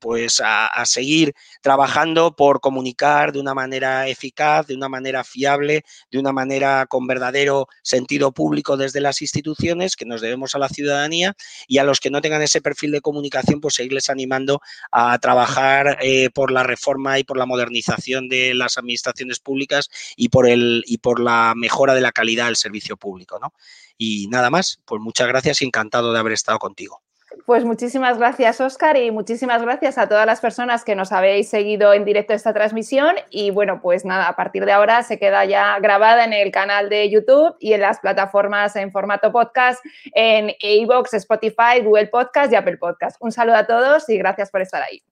Pues 0.00 0.40
a, 0.44 0.70
seguir 0.84 1.34
trabajando 1.60 2.34
por 2.34 2.60
comunicar 2.60 3.32
de 3.32 3.40
una 3.40 3.54
manera 3.54 4.08
eficaz, 4.08 4.66
de 4.66 4.74
una 4.74 4.88
manera 4.88 5.24
fiable, 5.24 5.84
de 6.10 6.18
una 6.18 6.32
manera 6.32 6.86
con 6.86 7.06
verdadero 7.06 7.68
sentido 7.82 8.32
público 8.32 8.76
desde 8.76 9.00
las 9.00 9.22
instituciones 9.22 9.96
que 9.96 10.04
nos 10.04 10.20
debemos 10.20 10.54
a 10.54 10.58
la 10.58 10.68
ciudadanía 10.68 11.34
y 11.68 11.78
a 11.78 11.84
los 11.84 12.00
que 12.00 12.10
no 12.10 12.20
tengan 12.20 12.42
ese 12.42 12.60
perfil 12.60 12.92
de 12.92 13.00
comunicación, 13.00 13.60
pues 13.60 13.74
seguirles 13.74 14.10
animando 14.10 14.60
a 14.90 15.18
trabajar 15.18 15.98
eh, 16.02 16.30
por 16.30 16.50
la 16.50 16.62
reforma 16.62 17.18
y 17.18 17.24
por 17.24 17.36
la 17.38 17.46
modernización 17.46 18.28
de 18.28 18.54
las 18.54 18.78
administraciones 18.78 19.38
públicas 19.40 19.88
y 20.16 20.28
por 20.28 20.48
el 20.48 20.82
y 20.86 20.98
por 20.98 21.20
la 21.20 21.54
mejora 21.56 21.94
de 21.94 22.00
la 22.00 22.12
calidad 22.12 22.46
del 22.46 22.56
servicio 22.56 22.96
público, 22.96 23.38
¿no? 23.40 23.54
Y 23.98 24.26
nada 24.28 24.50
más, 24.50 24.80
pues 24.84 25.00
muchas 25.00 25.28
gracias 25.28 25.62
y 25.62 25.66
encantado 25.66 26.12
de 26.12 26.18
haber 26.18 26.32
estado 26.32 26.58
contigo. 26.58 27.01
Pues 27.46 27.64
muchísimas 27.64 28.18
gracias, 28.18 28.60
Oscar, 28.60 28.96
y 28.96 29.10
muchísimas 29.10 29.62
gracias 29.62 29.98
a 29.98 30.08
todas 30.08 30.26
las 30.26 30.40
personas 30.40 30.84
que 30.84 30.94
nos 30.94 31.12
habéis 31.12 31.48
seguido 31.48 31.92
en 31.92 32.04
directo 32.04 32.34
esta 32.34 32.52
transmisión. 32.52 33.16
Y 33.30 33.50
bueno, 33.50 33.80
pues 33.82 34.04
nada, 34.04 34.28
a 34.28 34.36
partir 34.36 34.64
de 34.64 34.72
ahora 34.72 35.02
se 35.02 35.18
queda 35.18 35.44
ya 35.44 35.78
grabada 35.80 36.24
en 36.24 36.32
el 36.32 36.52
canal 36.52 36.88
de 36.88 37.10
YouTube 37.10 37.56
y 37.58 37.72
en 37.72 37.80
las 37.80 37.98
plataformas 38.00 38.76
en 38.76 38.92
formato 38.92 39.32
podcast 39.32 39.84
en 40.14 40.52
iVoox, 40.60 41.14
Spotify, 41.14 41.80
Google 41.82 42.06
Podcast 42.08 42.52
y 42.52 42.56
Apple 42.56 42.76
Podcast. 42.76 43.16
Un 43.20 43.32
saludo 43.32 43.56
a 43.56 43.66
todos 43.66 44.08
y 44.08 44.18
gracias 44.18 44.50
por 44.50 44.62
estar 44.62 44.82
ahí. 44.82 45.02